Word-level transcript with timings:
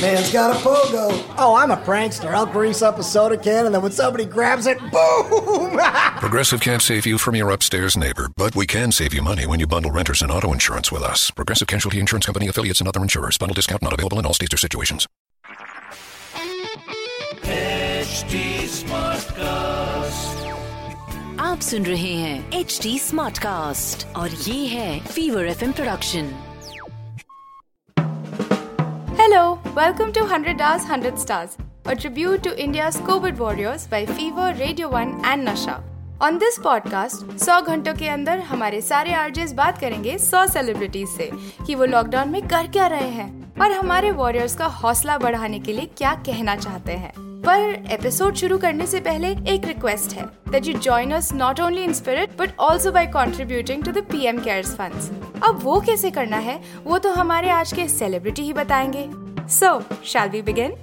Man's 0.00 0.32
got 0.32 0.54
a 0.54 0.58
pogo. 0.58 1.06
Oh, 1.38 1.54
I'm 1.54 1.70
a 1.70 1.76
prankster. 1.76 2.32
I'll 2.34 2.46
grease 2.46 2.82
up 2.82 2.98
a 2.98 3.02
soda 3.02 3.36
can 3.38 3.66
and 3.66 3.74
then 3.74 3.80
when 3.82 3.92
somebody 3.92 4.24
grabs 4.24 4.66
it, 4.66 4.78
boom! 4.78 5.78
Progressive 6.18 6.60
can't 6.60 6.82
save 6.82 7.06
you 7.06 7.16
from 7.16 7.36
your 7.36 7.50
upstairs 7.50 7.96
neighbor, 7.96 8.28
but 8.36 8.54
we 8.54 8.66
can 8.66 8.92
save 8.92 9.14
you 9.14 9.22
money 9.22 9.46
when 9.46 9.60
you 9.60 9.66
bundle 9.66 9.90
renters 9.90 10.20
and 10.20 10.30
auto 10.30 10.52
insurance 10.52 10.92
with 10.92 11.02
us. 11.02 11.30
Progressive 11.30 11.68
Casualty 11.68 12.00
Insurance 12.00 12.26
Company 12.26 12.48
affiliates 12.48 12.80
and 12.80 12.88
other 12.88 13.00
insurers. 13.00 13.38
Bundle 13.38 13.54
discount 13.54 13.82
not 13.82 13.92
available 13.92 14.18
in 14.18 14.26
all 14.26 14.34
states 14.34 14.54
or 14.54 14.58
situations. 14.58 15.06
आप 21.40 21.60
सुन 21.60 21.84
रहे 21.86 22.12
हैं 22.14 22.52
H 22.60 22.78
D 22.82 22.98
smart 22.98 23.38
cast 23.38 24.06
और 24.16 24.30
ये 24.30 24.66
है 24.66 25.00
fever 25.06 25.46
F 25.46 25.62
production 25.64 26.32
Hello, 29.18 29.57
welcome 29.75 30.11
to 30.11 30.21
100 30.21 30.61
Hours 30.61 30.81
100 30.81 31.19
Stars, 31.19 31.57
a 31.85 31.95
tribute 31.95 32.41
to 32.43 32.57
India's 32.57 32.97
COVID 32.97 33.37
warriors 33.37 33.85
by 33.87 34.05
Fever, 34.05 34.53
Radio 34.59 34.89
1 34.89 35.21
and 35.25 35.45
Nasha. 35.45 35.83
On 36.21 36.39
this 36.39 36.57
podcast, 36.57 37.23
100 37.37 37.61
घंटों 37.61 37.93
के 37.93 38.07
अंदर 38.07 38.39
हमारे 38.39 38.81
सारे 38.81 39.13
आरजेस 39.13 39.53
बात 39.53 39.77
करेंगे 39.77 40.17
100 40.17 40.45
सेलिब्रिटीज 40.47 41.07
से 41.07 41.31
कि 41.67 41.75
वो 41.75 41.85
लॉकडाउन 41.85 42.29
में 42.29 42.47
कर 42.47 42.67
क्या 42.67 42.87
रहे 42.87 43.09
हैं 43.09 43.53
और 43.61 43.71
हमारे 43.71 44.11
वॉरियर्स 44.11 44.55
का 44.55 44.65
हौसला 44.65 45.17
बढ़ाने 45.17 45.59
के 45.59 45.73
लिए 45.73 45.89
क्या 45.97 46.13
कहना 46.13 46.55
चाहते 46.55 46.91
हैं। 46.91 47.13
पर 47.17 47.85
एपिसोड 47.91 48.35
शुरू 48.35 48.57
करने 48.57 48.87
से 48.87 48.99
पहले 48.99 49.27
एक 49.47 49.65
रिक्वेस्ट 49.65 50.13
है 50.13 50.25
that 50.49 50.67
you 50.67 50.73
join 50.73 51.11
us 51.11 51.33
not 51.33 51.59
only 51.59 51.83
in 51.83 51.93
spirit 51.93 52.37
but 52.37 52.49
also 52.61 52.91
by 52.91 53.05
contributing 53.05 53.83
to 53.83 53.91
the 53.91 53.97
PM 53.97 54.39
cares 54.39 54.75
funds 54.75 55.09
अब 55.43 55.59
वो 55.63 55.81
कैसे 55.81 56.11
करना 56.11 56.37
है 56.37 56.61
वो 56.83 56.97
तो 56.97 57.13
हमारे 57.13 57.49
आज 57.49 57.73
के 57.73 57.87
सेलिब्रिटी 57.87 58.41
ही 58.41 58.53
बताएँगे। 58.53 59.29
so 59.58 59.78
shall 60.12 60.28
we 60.30 60.42
begin 60.42 60.76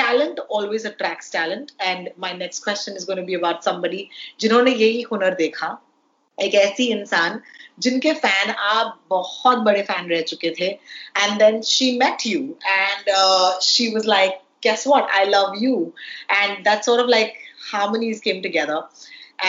talent 0.00 0.38
always 0.56 0.84
attracts 0.88 1.30
talent 1.32 1.72
and 1.86 2.10
my 2.24 2.28
next 2.36 2.62
question 2.66 2.94
is 2.98 3.04
going 3.08 3.18
to 3.20 3.24
be 3.30 3.34
about 3.38 3.64
somebody 3.68 3.98
जिन्होंने 4.40 4.72
यही 4.74 5.00
हुनर 5.10 5.34
देखा 5.40 5.68
एक 6.38 6.54
ऐसी 6.54 6.86
इंसान 6.92 7.40
जिनके 7.86 8.12
फैन 8.22 8.50
आप 8.50 8.98
बहुत 9.10 9.58
बड़े 9.66 9.82
फैन 9.90 10.08
रह 10.10 10.20
चुके 10.30 10.50
थे 10.60 10.68
and 10.68 11.38
then 11.38 11.60
she 11.72 11.90
met 11.98 12.26
you 12.26 12.40
and 12.66 13.10
she 13.62 13.88
was 13.94 14.06
like 14.06 14.40
guess 14.62 14.82
what 14.86 15.06
i 15.18 15.20
love 15.24 15.54
you 15.60 15.76
and 16.38 16.64
that 16.64 16.84
sort 16.84 17.02
of 17.02 17.06
like 17.12 17.36
harmonies 17.68 18.18
came 18.20 18.42
together 18.46 18.80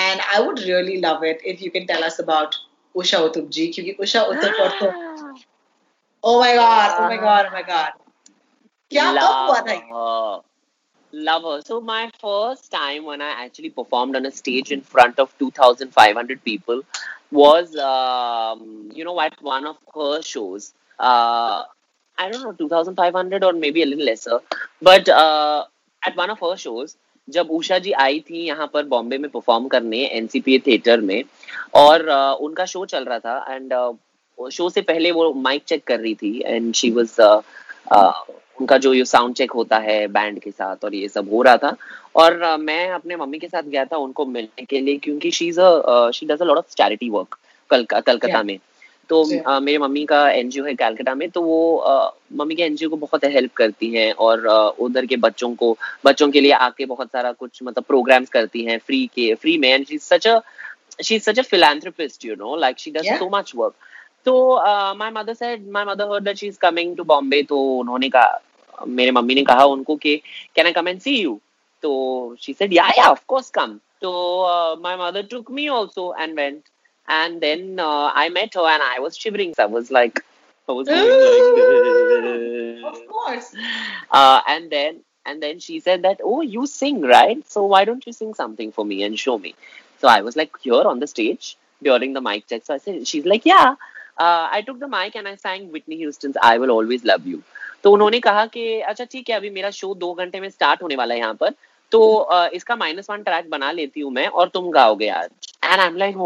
and 0.01 0.21
i 0.35 0.39
would 0.43 0.61
really 0.67 0.99
love 1.05 1.25
it 1.31 1.41
if 1.53 1.61
you 1.61 1.71
can 1.71 1.87
tell 1.89 2.05
us 2.09 2.19
about 2.23 2.55
usha 2.95 3.19
uttup 3.25 3.49
ji 3.57 3.65
क्योंकि 3.73 3.95
usha 4.05 4.21
uttup 4.35 4.61
और 4.65 4.77
तो 4.79 4.91
oh 6.23 6.39
my 6.43 6.53
god 6.55 6.95
oh 6.99 7.09
my 7.09 7.19
god 7.25 7.49
oh 7.49 7.53
my 7.57 7.65
god 7.73 7.99
क्या 8.90 9.12
कब 9.12 9.50
हुआ 9.50 9.60
था? 9.68 10.42
Love 11.12 11.44
her. 11.44 11.60
So 11.62 11.80
my 11.80 12.10
first 12.20 12.70
time 12.70 13.04
when 13.04 13.22
I 13.22 13.30
actually 13.44 13.70
performed 13.70 14.16
on 14.16 14.26
a 14.26 14.30
stage 14.30 14.72
in 14.72 14.82
front 14.82 15.18
of 15.18 15.30
2,500 15.38 16.42
people 16.44 16.82
was, 17.30 17.74
um, 17.76 18.90
you 18.92 19.04
know, 19.04 19.18
at 19.20 19.40
one 19.40 19.66
of 19.66 19.76
her 19.94 20.20
shows. 20.22 20.74
Uh, 20.98 21.64
I 22.18 22.30
don't 22.30 22.42
know, 22.42 22.52
2,500 22.52 23.44
or 23.44 23.52
maybe 23.52 23.82
a 23.82 23.86
little 23.86 24.04
lesser. 24.04 24.40
But 24.82 25.08
uh, 25.08 25.64
at 26.02 26.16
one 26.16 26.30
of 26.30 26.40
her 26.40 26.56
shows, 26.56 26.96
जब 27.28 27.48
उषा 27.50 27.78
जी 27.84 27.92
आई 27.92 28.20
थी 28.28 28.44
यहाँ 28.46 28.66
पर 28.74 28.84
बॉम्बे 28.86 29.18
में 29.18 29.30
perform 29.30 29.66
करने 29.68 30.04
NCPA 30.16 30.58
theatre 30.66 31.00
में 31.00 31.22
और 31.74 32.04
uh, 32.08 32.40
उनका 32.40 32.64
show 32.64 32.84
चल 32.86 33.04
रहा 33.04 33.18
था 33.18 33.54
एंड 33.54 33.72
शो 34.52 34.68
से 34.70 34.82
पहले 34.82 35.10
वो 35.12 35.32
माइक 35.32 35.64
चेक 35.68 35.84
कर 35.86 35.98
रही 36.00 36.14
थी 36.14 36.42
एंड 36.46 36.74
शी 36.74 36.90
वाज 36.98 37.16
उनका 38.60 38.76
जो 38.78 38.92
ये 38.94 39.04
साउंड 39.04 39.34
चेक 39.36 39.52
होता 39.52 39.78
है 39.78 40.06
बैंड 40.08 40.38
के 40.40 40.50
साथ 40.50 40.84
और 40.84 40.94
ये 40.94 41.08
सब 41.08 41.30
हो 41.32 41.42
रहा 41.42 41.56
था 41.56 41.76
और 42.16 42.38
uh, 42.44 42.58
मैं 42.60 42.88
अपने 42.90 43.16
मम्मी 43.16 43.38
के 43.38 43.48
साथ 43.48 43.62
गया 43.62 43.84
था 43.84 43.96
उनको 43.96 44.26
मिलने 44.26 44.64
के 44.64 44.80
लिए 44.80 44.96
क्योंकि 44.98 45.30
she 45.30 45.48
is 45.48 45.60
a 45.60 46.10
she 46.14 46.26
does 46.26 46.40
a 46.42 46.44
lot 46.44 46.58
of 46.58 46.74
charity 46.76 47.10
work 47.10 47.38
Calcutta 47.70 48.28
Yeah. 48.28 48.44
में 48.44 48.58
तो 49.10 49.24
Yeah. 49.24 49.42
uh, 49.44 49.60
मेरे 49.62 49.78
मम्मी 49.78 50.04
का 50.06 50.20
एनजीओ 50.30 50.64
है 50.64 50.74
कलकत्ता 50.74 51.14
में 51.14 51.28
तो 51.30 51.42
वो 51.42 51.58
uh, 51.88 52.36
मम्मी 52.38 52.54
के 52.54 52.62
एनजीओ 52.62 52.88
को 52.90 52.96
बहुत 52.96 53.24
हेल्प 53.34 53.52
करती 53.56 53.92
हैं 53.94 54.12
और 54.26 54.46
uh, 54.48 54.78
उधर 54.86 55.06
के 55.06 55.16
बच्चों 55.26 55.54
को 55.54 55.76
बच्चों 56.06 56.30
के 56.30 56.40
लिए 56.40 56.52
आके 56.68 56.86
बहुत 56.86 57.08
सारा 57.12 57.32
कुछ 57.32 57.62
मतलब 57.62 57.84
प्रोग्राम्स 57.88 58.30
करती 58.30 58.64
हैं 58.64 58.78
फ्री 58.86 59.06
के 59.14 59.34
फ्री 59.34 59.58
में 59.58 59.68
and 59.68 59.86
she 59.86 59.98
such 59.98 60.26
a 60.26 60.40
she 61.02 61.14
is 61.14 61.30
such 61.30 61.38
a 61.38 61.44
you 62.24 62.36
know 62.36 62.54
like 62.64 62.78
she 62.78 62.92
does 62.92 63.04
Yeah. 63.04 63.18
so 63.18 63.30
much 63.36 63.54
work 63.54 63.74
तो 64.26 64.34
my 64.98 65.10
mother 65.10 65.34
said 65.34 65.68
my 65.72 65.84
mother 65.84 66.12
heard 66.12 66.24
that 66.24 66.36
she 66.36 66.46
is 66.46 66.58
coming 66.58 66.96
to 66.96 67.04
Bombay 67.04 67.42
तो 67.42 67.58
उन्होंने 67.78 68.08
कहा 68.08 68.38
मेरे 68.87 69.11
mummy 69.11 69.35
ने 69.35 69.43
कहा 69.43 69.65
उनको 69.75 69.95
कि 70.03 70.15
can 70.55 70.65
I 70.65 70.71
come 70.73 70.87
and 70.87 70.99
see 71.01 71.15
you 71.21 71.39
तो 71.81 71.93
she 72.41 72.53
said 72.53 72.73
yeah 72.73 72.87
yeah 72.97 73.09
of 73.11 73.23
course 73.27 73.49
come 73.59 73.79
तो 74.01 74.11
my 74.83 74.95
mother 74.97 75.23
took 75.31 75.51
me 75.51 75.67
also 75.79 76.13
and 76.19 76.35
went 76.39 76.61
and 77.07 77.41
then 77.41 77.79
uh, 77.79 78.09
I 78.13 78.29
met 78.29 78.53
her 78.53 78.65
and 78.65 78.81
I 78.81 78.99
was 78.99 79.17
shivering. 79.17 79.53
I 79.59 79.65
was 79.65 79.91
like, 79.91 80.23
I 80.69 80.71
was 80.71 80.87
going 80.87 81.09
like 81.21 81.55
this. 82.23 82.83
of 82.91 83.07
course 83.07 83.55
Uh, 84.11 84.41
and 84.47 84.69
then 84.71 85.01
and 85.25 85.43
then 85.43 85.59
she 85.59 85.79
said 85.79 86.03
that, 86.03 86.19
oh, 86.23 86.41
you 86.41 86.65
sing, 86.65 87.01
right? 87.01 87.47
So 87.47 87.65
why 87.65 87.85
don't 87.85 88.05
you 88.07 88.13
sing 88.13 88.33
something 88.33 88.71
for 88.71 88.83
me 88.83 89.03
and 89.03 89.19
show 89.19 89.37
me? 89.37 89.53
So 89.99 90.07
I 90.07 90.21
was 90.21 90.35
like 90.35 90.57
here 90.59 90.81
on 90.93 90.99
the 90.99 91.07
stage 91.07 91.57
during 91.83 92.13
the 92.13 92.21
mic 92.21 92.47
check. 92.47 92.65
So 92.65 92.73
I 92.73 92.77
said, 92.77 93.07
she's 93.07 93.25
like, 93.25 93.45
yeah. 93.45 93.75
I 94.18 94.62
took 94.62 94.78
the 94.78 94.84
mic 94.90 95.16
and 95.16 95.26
I 95.26 95.36
sang 95.36 95.70
Whitney 95.72 95.96
Houston 95.96 96.32
I 96.44 96.58
will 96.58 96.70
always 96.70 97.02
love 97.06 97.28
you 97.28 97.38
तो 97.84 97.92
उन्होंने 97.92 98.20
कहा 98.20 98.44
कि 98.46 98.80
अच्छा 98.80 99.04
ठीक 99.04 99.30
है 99.30 99.36
अभी 99.36 99.50
मेरा 99.50 99.70
show 99.70 99.94
दो 99.94 100.12
घंटे 100.14 100.40
में 100.40 100.48
स्टार्ट 100.50 100.82
होने 100.82 100.96
वाला 100.96 101.14
है 101.14 101.20
यहाँ 101.20 101.34
पर। 101.34 101.50
तो 101.92 102.28
uh, 102.32 102.48
इसका 102.48 102.76
माइनस 102.76 103.10
वन 103.10 103.22
ट्रैक 103.22 103.50
बना 103.50 103.70
लेती 103.72 104.00
हूँ 104.00 104.10
मैं 104.12 104.26
और 104.28 104.48
तुम 104.48 104.70
गाओगे 104.70 105.08
आज। 105.08 105.28
And 105.64 105.80
I 105.80 105.86
am 105.86 105.96
like 105.96 106.16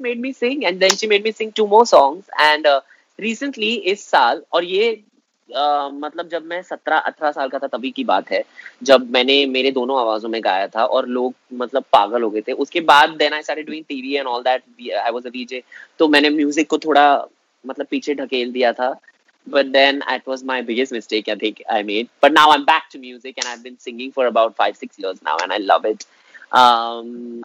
made 0.00 0.20
me 0.20 0.32
sing 0.32 0.64
and 0.64 0.78
then 0.80 0.90
she 0.90 1.06
made 1.06 1.24
me 1.24 1.32
sing 1.32 1.52
two 1.56 1.66
more 1.66 1.86
songs 1.86 2.40
and 2.40 2.66
recently 3.18 3.74
इस 3.92 4.04
साल 4.10 4.42
और 4.52 4.64
ये 4.64 4.90
मतलब 5.50 6.28
जब 6.28 6.44
मैं 6.46 6.60
सत्रह 6.62 6.96
अठारह 6.96 7.32
साल 7.32 7.48
का 7.48 7.58
था 7.58 7.66
तभी 7.66 7.90
की 7.90 8.04
बात 8.04 8.30
है 8.30 8.42
जब 8.82 9.10
मैंने 9.10 9.44
मेरे 9.46 9.70
दोनों 9.70 9.98
आवाजों 10.00 10.28
में 10.28 10.40
गाया 10.44 10.66
था 10.68 10.84
और 10.84 11.06
लोग 11.08 11.34
मतलब 11.62 11.84
पागल 11.92 12.22
हो 12.22 12.30
गए 12.30 12.40
थे 12.48 12.52
उसके 12.64 12.80
बाद 12.90 13.10
then 13.18 13.34
I 13.34 13.42
started 13.42 13.66
doing 13.66 13.84
TV 13.88 14.14
and 14.14 14.26
all 14.26 14.42
that 14.42 14.62
I 15.04 15.10
was 15.10 15.26
a 15.26 15.30
DJ 15.30 15.62
तो 15.98 16.08
मैंने 16.08 16.30
म्यूज़िक 16.30 16.68
को 16.70 16.78
थोड़ा 16.78 17.06
मतलब 17.64 17.86
पीछे 17.90 18.14
ढकेल 18.14 18.52
दिया 18.52 18.72
था 18.72 18.94
but 19.46 19.72
then 19.72 20.02
it 20.08 20.26
was 20.26 20.42
my 20.44 20.60
biggest 20.60 20.92
mistake 20.92 21.28
I 21.28 21.34
think 21.34 21.62
I 21.70 21.82
made. 21.82 22.08
But 22.20 22.32
now 22.32 22.50
I'm 22.50 22.64
back 22.64 22.90
to 22.90 22.98
music 22.98 23.38
and 23.38 23.48
I've 23.48 23.62
been 23.62 23.78
singing 23.78 24.12
for 24.12 24.26
about 24.26 24.56
five, 24.56 24.76
six 24.76 24.98
years 24.98 25.22
now 25.22 25.36
and 25.42 25.52
I 25.52 25.58
love 25.58 25.84
it. 25.84 26.06
Um, 26.52 27.44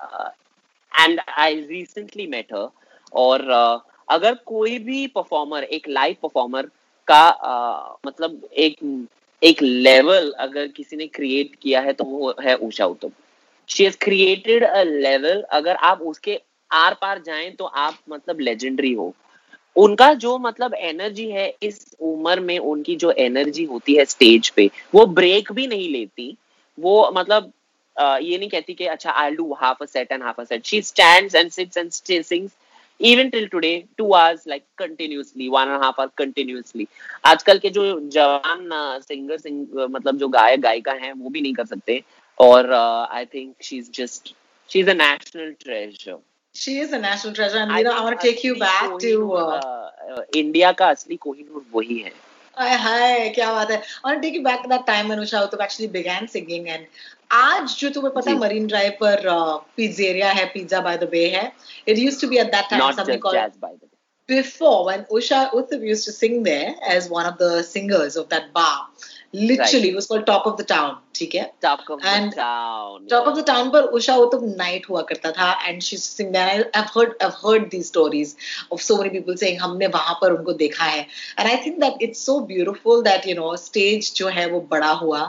and 0.92 1.22
I 1.28 1.66
recently 1.70 2.28
met 2.28 2.52
her. 2.52 2.70
और 3.16 3.42
uh, 3.54 3.80
अगर 4.10 4.34
कोई 4.46 4.78
भी 4.80 5.06
performer 5.08 5.64
एक 5.64 5.88
live 5.90 6.16
performer 6.22 6.68
का 7.08 7.24
uh, 7.40 8.08
मतलब 8.08 8.50
एक 8.58 9.08
एक 9.42 9.62
level 9.62 10.32
अगर 10.40 10.68
किसी 10.68 10.96
ने 10.96 11.08
क्रिएट 11.08 11.56
किया 11.62 11.82
है 11.82 11.94
तो 11.94 12.04
वो 12.04 12.34
है 12.42 12.56
Usha 12.58 12.86
Uthup 12.86 13.12
she 13.70 13.84
has 13.84 13.98
created 13.98 14.64
a 14.64 14.84
level 14.84 15.42
अगर 15.52 15.76
आप 15.76 16.02
उसके 16.02 16.40
आर 16.72 16.94
पार 16.94 17.22
जाएँ 17.26 17.52
तो 17.52 17.66
आप 17.66 17.98
मतलब 18.10 18.40
लेजेंडरी 18.40 18.94
हो। 18.94 19.14
उनका 19.76 20.14
जो 20.14 20.38
मतलब 20.38 20.74
एनर्जी 20.74 21.30
है 21.30 21.48
इस 21.64 21.86
उम्र 22.02 22.40
में 22.40 22.58
उनकी 22.60 22.96
जो 22.96 23.12
एनर्जी 23.12 23.64
होती 23.64 23.96
है 23.96 24.06
स्टेज 24.06 24.50
पे 24.50 24.70
वो 24.96 25.06
ब्रेक 25.06 25.52
भी 25.52 25.68
नहीं 25.68 25.90
लेती। 25.90 26.36
वो 26.78 27.12
मतलब 27.16 27.52
ये 27.98 28.38
नहीं 28.38 28.50
कहती 28.50 28.74
कि 28.74 28.86
अच्छा 28.86 29.12
I 29.12 29.32
do 29.32 29.54
half 29.54 29.84
a 29.84 29.86
set 29.86 30.12
and 30.12 30.24
half 30.24 30.42
a 30.42 30.44
set 30.44 30.66
she 30.66 30.82
stands 30.82 31.36
and 31.36 31.52
sits 31.52 31.78
and 31.78 31.92
sings 31.92 32.52
even 33.00 33.30
till 33.30 33.48
today 33.48 33.84
two 33.98 34.12
hours 34.14 34.48
like 34.48 34.64
continuously 34.78 35.48
one 35.50 35.62
and 35.62 35.84
half 35.84 36.02
hour 36.02 36.12
continuously 36.18 36.88
आजकल 37.26 37.58
के 37.60 37.70
जो 37.70 38.00
जवान 38.10 38.70
सिंगर 39.08 39.38
सिंग 39.38 39.88
मतलब 39.96 40.18
जो 40.18 40.28
गायक 40.28 40.62
गायिका 40.62 40.94
हैं 41.02 41.14
वो 41.14 41.30
भी 41.30 41.42
नहीं 41.42 41.54
कर 41.54 41.66
सकते। 41.66 42.04
और 42.40 42.74
I 42.74 43.26
think 43.34 43.56
she 43.64 43.78
is 43.78 43.92
just 44.02 44.34
she 44.70 44.80
is 44.80 44.90
a 44.90 44.94
national 44.94 45.52
treasure 45.64 46.18
she 46.56 46.74
is 46.80 46.92
a 46.94 46.98
national 47.04 47.34
treasure 47.38 47.60
and 47.60 47.72
you 47.72 47.84
know 47.86 47.94
i 48.00 48.02
want 48.06 48.20
to 48.20 48.26
take 48.28 48.42
you 48.44 48.56
back 48.56 48.90
to 49.04 49.14
uh, 49.36 49.90
India 50.36 50.72
का 50.72 50.88
असली 50.88 51.16
कोहिनूर 51.16 51.66
वही 51.74 51.98
है। 51.98 52.12
Hi, 52.58 52.76
hi, 52.82 53.34
क्या 53.36 53.52
बात 53.54 53.72
है? 53.72 53.82
I 53.82 54.08
want 54.08 54.22
to 54.22 54.28
take 54.28 54.36
you 54.38 54.44
back 54.48 54.62
to 54.64 54.70
that 54.74 54.86
time 54.86 55.08
when 55.08 55.20
Usha 55.24 55.40
Uttup 55.46 55.64
आज 57.34 57.76
जो 57.80 57.90
तुम्हें 57.90 58.14
पता 58.14 58.32
है 58.32 58.38
मरीन 58.40 58.68
ड्राइव 58.68 58.92
पर 59.02 59.24
पिज्जेरिया 59.78 60.32
है 60.32 60.46
पिज्जा 60.54 60.82
बाय 60.82 60.98
द 60.98 61.10
बे 61.12 61.26
है 61.36 61.52
it 61.88 61.98
used 62.00 62.22
to 62.22 62.28
be 62.28 62.38
at 62.38 62.52
that 62.52 62.70
time 62.70 62.92
something 62.92 63.22
called 63.22 63.60
by 63.62 63.74
the 63.74 63.90
before 64.30 64.86
when 64.86 65.02
Usha 65.06 65.52
Uthap 65.52 65.82
used 65.82 66.06
to 66.06 66.12
sing 66.12 66.44
there 66.44 66.76
as 66.88 67.10
one 67.10 67.26
of 67.26 67.38
the 67.38 67.62
singers 67.64 68.16
of 68.16 68.30
that 68.30 68.54
bar. 68.54 68.88
Literally, 69.34 69.90
it 69.90 69.96
was 69.96 70.08
called 70.08 70.26
Top 70.28 70.46
of 70.46 70.58
the 70.58 70.64
Town. 70.64 70.96
ठीक 71.16 71.36
है 71.36 71.44
Top 71.62 71.90
of 71.90 72.06
And 72.06 72.32
the 72.32 72.38
town. 72.38 73.08
Top 73.08 73.28
of 73.28 73.36
the 73.36 73.44
Town 73.44 73.72
पर 73.72 73.84
Usha 74.00 74.16
उत्तप 74.18 74.44
night 74.58 74.90
हुआ 74.90 75.02
करता 75.12 75.32
था 75.38 75.50
and 75.68 75.84
she's 75.84 76.04
sing 76.04 76.32
there. 76.32 76.66
I've 76.74 76.90
heard 76.92 77.16
I've 77.22 77.36
heard 77.44 77.70
these 77.72 77.88
stories 77.88 78.36
of 78.72 78.82
so 78.82 78.98
many 78.98 79.10
people 79.10 79.38
saying 79.44 79.60
हमने 79.62 79.88
वहाँ 79.96 80.18
पर 80.22 80.38
उनको 80.38 80.54
देखा 80.58 80.86
है 80.86 81.06
and 81.38 81.54
I 81.54 81.56
think 81.66 81.80
that 81.80 82.08
it's 82.08 82.26
so 82.32 82.40
beautiful 82.54 83.04
that 83.10 83.26
you 83.26 83.36
know 83.36 83.54
stage 83.64 84.14
जो 84.16 84.28
है 84.38 84.50
वो 84.52 84.62
बड़ा 84.72 84.92
हुआ 85.02 85.26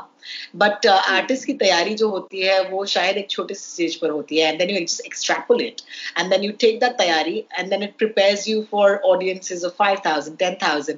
बट 0.62 0.86
आर्टिस्ट 0.86 1.46
की 1.46 1.54
तैयारी 1.62 1.94
जो 2.02 2.08
होती 2.10 2.40
है 2.40 2.60
वो 2.70 2.84
शायद 2.94 3.16
एक 3.16 3.30
छोटे 3.30 3.54
से 3.54 3.64
स्टेज 3.72 3.96
पर 4.00 4.10
होती 4.10 4.38
है 4.38 4.48
and 4.48 4.58
then 4.58 4.70
you 4.70 4.80
just 4.84 5.06
extrapolate 5.06 5.80
and 6.18 6.30
then 6.30 6.44
you 6.44 6.50
take 6.66 6.80
that 6.80 6.96
तैयारी 6.98 7.38
and 7.58 7.70
then 7.70 7.82
it 7.82 7.96
prepares 7.98 8.48
you 8.48 8.62
for 8.70 8.96
audiences 9.12 9.64
of 9.64 9.82
5000 9.82 10.36
10000 10.42 10.90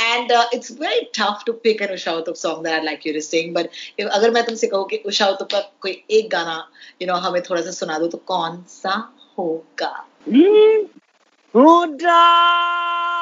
and 0.00 0.32
it's 0.54 0.72
very 0.80 1.00
tough 1.20 1.42
to 1.46 1.52
pick 1.68 1.82
an 1.82 1.94
Usha 1.94 2.12
Uthup 2.22 2.34
song 2.44 2.64
that 2.64 2.74
I 2.74 2.84
like 2.84 3.06
you 3.06 3.20
sing 3.30 3.54
but 3.54 3.66
अगर 4.10 4.30
मैं 4.30 4.44
तुमसे 4.46 4.66
कहूँ 4.66 4.86
कि 4.88 5.02
उषा 5.06 5.28
उत्तप 5.28 5.48
का 5.52 5.60
कोई 5.80 6.02
एक 6.20 6.30
गाना 6.30 6.58
यू 7.02 7.08
नो 7.08 7.14
हमें 7.28 7.42
थोड़ा 7.50 7.62
सा 7.62 7.70
सुना 7.80 7.98
दो 7.98 8.08
तो 8.08 8.18
कौन 8.26 8.62
सा 8.68 8.94
होगा? 9.38 10.06
Hmm? 10.26 10.88
Oh, 11.54 11.96
darling, 11.96 13.20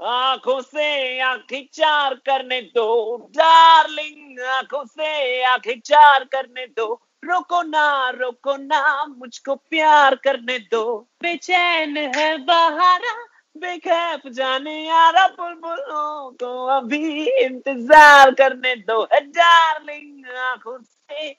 आँखों 0.00 0.60
से 0.60 1.20
आँखें 1.20 1.68
चार 1.72 2.14
करने 2.14 2.60
दो, 2.60 3.16
डार्लिंग, 3.36 4.40
आँखों 4.40 4.84
से 4.84 5.42
आँखें 5.44 5.80
चार 5.80 6.24
करने 6.24 6.66
दो। 6.66 7.00
रोको 7.24 7.62
ना 7.62 8.10
रोको 8.10 8.56
ना, 8.56 9.04
मुझको 9.04 9.54
प्यार 9.54 10.14
करने 10.14 10.58
दो। 10.58 10.84
बेचैन 11.22 11.96
है 11.96 12.36
बहारा, 12.38 13.14
बेखैफ 13.56 14.26
जाने 14.26 14.86
यारा 14.86 15.26
बुलबुलों 15.28 16.30
को 16.30 16.66
अभी 16.66 17.28
इंतज़ार 17.28 18.30
करने 18.30 18.74
दो। 18.76 19.02
है 19.04 19.20
डार्लिंग, 19.20 20.26
आँखों 20.26 20.78
से 20.82 21.36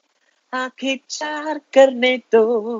आँखें 0.53 0.97
चार 1.09 1.61
करने 1.73 2.17
दो। 2.17 2.79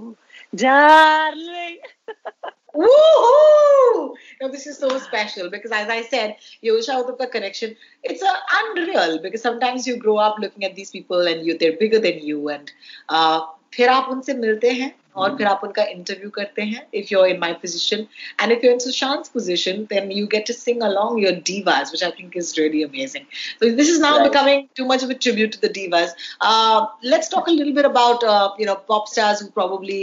Darling. 0.56 1.78
Woohoo! 2.75 4.14
Now 4.41 4.49
this 4.49 4.67
is 4.67 4.79
so 4.79 4.99
special 4.99 5.49
because, 5.50 5.73
as 5.73 5.88
I 5.88 6.03
said, 6.03 6.37
Yosha 6.62 7.03
Uttapka 7.03 7.31
connection, 7.31 7.75
it's 8.03 8.23
uh, 8.23 8.35
unreal 8.61 9.19
because 9.23 9.41
sometimes 9.43 9.87
you 9.87 9.97
grow 9.97 10.17
up 10.19 10.37
looking 10.38 10.64
at 10.64 10.75
these 10.75 10.91
people 10.91 11.26
and 11.26 11.47
you 11.47 11.56
they're 11.56 11.76
bigger 11.79 11.99
than 11.99 12.19
you 12.19 12.49
and 12.50 12.73
uh, 13.08 13.41
फिर 13.75 13.88
आप 13.88 14.08
उनसे 14.11 14.35
मिलते 14.35 14.70
हैं 14.73 14.93
और 15.17 15.37
फिर 15.37 15.47
आप 15.47 15.61
उनका 15.64 15.82
interview 15.85 16.29
करते 16.37 16.62
हैं 16.62 16.82
if 17.00 17.11
you're 17.12 17.26
in 17.32 17.41
my 17.41 17.49
position 17.64 18.05
and 18.38 18.53
if 18.55 18.62
you're 18.62 18.73
in 18.76 18.81
Sushant's 18.85 19.29
position 19.37 19.82
then 19.91 20.11
you 20.19 20.26
get 20.35 20.47
to 20.50 20.55
sing 20.58 20.82
along 20.88 21.19
your 21.25 21.32
divas 21.50 21.93
which 21.97 22.05
I 22.08 22.11
think 22.19 22.37
is 22.43 22.53
really 22.58 22.82
amazing 22.87 23.26
so 23.62 23.70
this 23.81 23.91
is 23.94 23.99
now 24.05 24.12
Right. 24.19 24.31
becoming 24.31 24.69
too 24.81 24.87
much 24.93 25.03
of 25.08 25.11
a 25.11 25.19
tribute 25.26 25.53
to 25.56 25.61
the 25.67 25.70
divas 25.79 26.14
uh, 26.41 26.87
let's 27.14 27.29
talk 27.35 27.49
a 27.49 27.56
little 27.58 27.75
bit 27.81 27.91
about 27.91 28.25
uh, 28.37 28.50
you 28.58 28.67
know 28.70 28.76
pop 28.93 29.08
stars 29.14 29.41
who 29.41 29.50
probably 29.61 30.00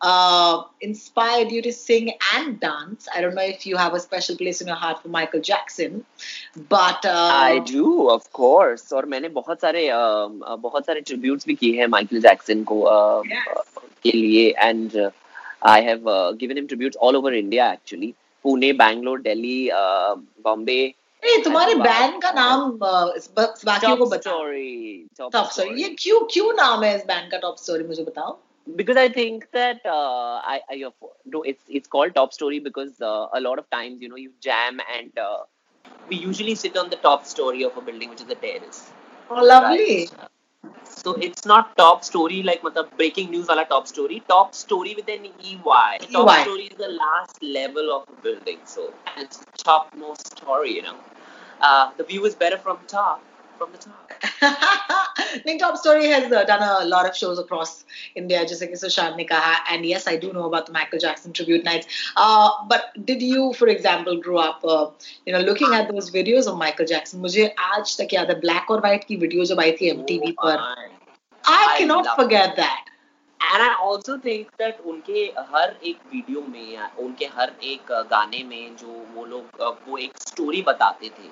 uh, 0.00 0.62
inspired 0.80 1.50
you 1.50 1.60
to 1.62 1.72
sing 1.72 2.08
and 2.34 2.58
dance. 2.60 3.06
I 3.14 3.20
don't 3.20 3.34
know 3.34 3.42
if 3.42 3.66
you 3.66 3.76
have 3.76 3.94
a 3.94 4.00
special 4.00 4.36
place 4.36 4.60
in 4.60 4.66
your 4.68 4.76
heart 4.76 5.02
for 5.02 5.08
Michael 5.08 5.40
Jackson, 5.40 6.04
but 6.74 7.04
uh, 7.04 7.30
I 7.36 7.58
do 7.72 8.06
of 8.08 8.26
course 8.40 8.92
और 8.92 9.06
मैंने 9.14 9.28
बहुत 9.38 9.60
सारे 9.60 9.86
अ, 9.88 9.96
अ, 9.96 10.56
बहुत 10.66 10.86
सारे 10.86 11.00
tributes 11.00 11.46
भी 11.46 11.54
किए 11.62 11.78
हैं 11.80 11.86
Michael 11.96 12.20
Jackson 12.28 12.62
को 12.72 12.80
अ, 12.82 13.22
Yes. 13.32 13.56
अ, 13.56 13.62
के 14.02 14.12
लिए 14.16 14.48
and 14.58 14.98
I 15.72 15.82
have 15.82 16.04
given 16.40 16.56
him 16.56 16.66
tributes 16.66 16.96
all 17.08 17.16
over 17.16 17.34
India 17.34 17.72
actually 17.72 18.12
Pune 18.44 18.72
Bangalore 18.84 19.20
Delhi 19.20 19.58
Bombay 20.44 20.80
hey, 21.22 21.42
तुम्हारे 21.44 21.74
Wow. 21.74 21.82
बैंड 21.84 22.22
का 22.22 22.30
नाम 22.32 22.78
uh, 22.88 23.16
इस 23.16 23.28
ब- 23.38 23.54
बाकियों 23.64 23.96
को 23.96 24.04
टॉप 24.04 24.12
बताओ 24.12 24.38
स्टोरी 24.38 25.06
टॉप 25.18 25.50
स्टोरी 25.52 25.82
ये 25.82 25.88
क्यों 25.98 26.20
क्यों 26.32 26.52
नाम 26.56 26.82
है 26.84 26.94
इस 26.96 27.06
बैंड 27.06 27.30
का 27.30 27.38
टॉप 27.46 27.56
स्टोरी 27.58 27.84
मुझे 27.84 28.02
बताओ 28.04 28.38
because 28.75 28.97
I 28.97 29.09
think 29.09 29.47
that 29.51 29.81
uh, 29.85 30.41
I, 30.53 30.61
I 30.69 30.83
no, 31.25 31.41
it's 31.43 31.63
it's 31.69 31.87
called 31.87 32.15
top 32.15 32.33
story 32.33 32.59
because 32.59 33.01
uh, 33.01 33.27
a 33.33 33.41
lot 33.41 33.59
of 33.59 33.69
times 33.69 34.01
you 34.01 34.09
know 34.09 34.15
you 34.15 34.31
jam 34.41 34.79
and 34.95 35.17
uh, 35.17 35.39
we 36.07 36.17
usually 36.17 36.55
sit 36.55 36.77
on 36.77 36.89
the 36.89 36.95
top 36.97 37.25
story 37.25 37.63
of 37.63 37.75
a 37.77 37.81
building 37.81 38.09
which 38.09 38.21
is 38.21 38.29
a 38.29 38.35
terrace. 38.35 38.91
oh 39.29 39.43
lovely 39.43 40.09
Right. 40.17 40.29
So 40.83 41.13
it's 41.13 41.45
not 41.45 41.75
top 41.77 42.03
story 42.03 42.43
like 42.43 42.61
matlab 42.61 42.95
breaking 42.97 43.31
news 43.31 43.47
wala 43.47 43.65
top 43.65 43.87
story. 43.87 44.21
Top 44.27 44.53
story 44.53 44.93
with 44.95 45.07
an 45.09 45.25
EY. 45.25 45.97
Top 46.11 46.29
EY. 46.29 46.41
story 46.43 46.65
is 46.65 46.77
the 46.77 46.89
last 46.89 47.41
level 47.41 47.91
of 47.95 48.07
a 48.09 48.21
building. 48.21 48.59
So 48.65 48.93
it's 49.17 49.37
the 49.37 49.63
topmost 49.63 50.37
story, 50.37 50.75
you 50.75 50.83
know. 50.83 50.97
Uh, 51.59 51.91
the 51.97 52.03
view 52.03 52.25
is 52.25 52.35
better 52.35 52.57
from 52.57 52.77
top, 52.87 53.23
from 53.57 53.71
the 53.71 53.79
top. 53.79 54.00
नहीं 55.45 55.57
top 55.59 55.75
story 55.75 56.07
has 56.07 56.25
done 56.25 56.63
a 56.65 56.83
lot 56.83 57.05
of 57.05 57.13
shows 57.15 57.39
across 57.39 57.73
India 58.17 58.43
जैसे 58.43 58.67
कि 58.67 58.75
सुशांत 58.75 59.15
ने 59.17 59.23
कहा 59.23 59.53
and 59.73 59.85
yes 59.85 60.07
I 60.07 60.17
do 60.17 60.31
know 60.31 60.43
about 60.43 60.69
the 60.69 60.73
Michael 60.73 60.97
Jackson 60.97 61.31
tribute 61.31 61.65
nights 61.65 62.13
but 62.71 62.99
did 62.99 63.23
you 63.23 63.51
for 63.59 63.69
example 63.69 64.19
grow 64.19 64.37
up 64.37 64.61
you 65.27 65.37
know 65.37 65.43
looking 65.45 65.75
at 65.75 65.91
those 65.91 66.11
videos 66.13 66.47
of 66.47 66.57
Michael 66.59 66.85
Jackson 66.85 67.17
मुझे 67.19 67.47
आज 67.71 67.97
तक 67.97 68.13
याद 68.13 68.29
है 68.29 68.39
black 68.39 68.71
और 68.71 68.79
व्हाइट 68.79 69.03
की 69.03 69.15
वीडियो 69.15 69.45
जब 69.45 69.59
आई 69.59 69.71
थी 69.71 69.89
एमटीवी 69.89 70.31
Oh 70.31 70.45
पर. 70.45 70.57
I 71.43 71.65
I 71.65 71.77
can 71.77 71.87
not 71.87 72.07
forget 72.07 72.49
that 72.55 72.89
and 73.39 73.61
I 73.61 73.69
also 73.69 74.17
think 74.17 74.47
that 74.59 74.81
उनके 74.85 75.23
हर 75.53 75.75
एक 75.85 75.97
वीडियो 76.13 76.41
में 76.49 76.77
उनके 77.05 77.25
हर 77.25 77.51
एक 77.63 77.91
गाने 78.11 78.43
में 78.43 78.75
जो 78.75 79.05
वो 79.15 79.25
लोग 79.25 79.63
वो 79.87 79.97
एक 79.97 80.17
स्टोरी 80.17 80.61
बताते 80.61 81.09
थे। 81.09 81.29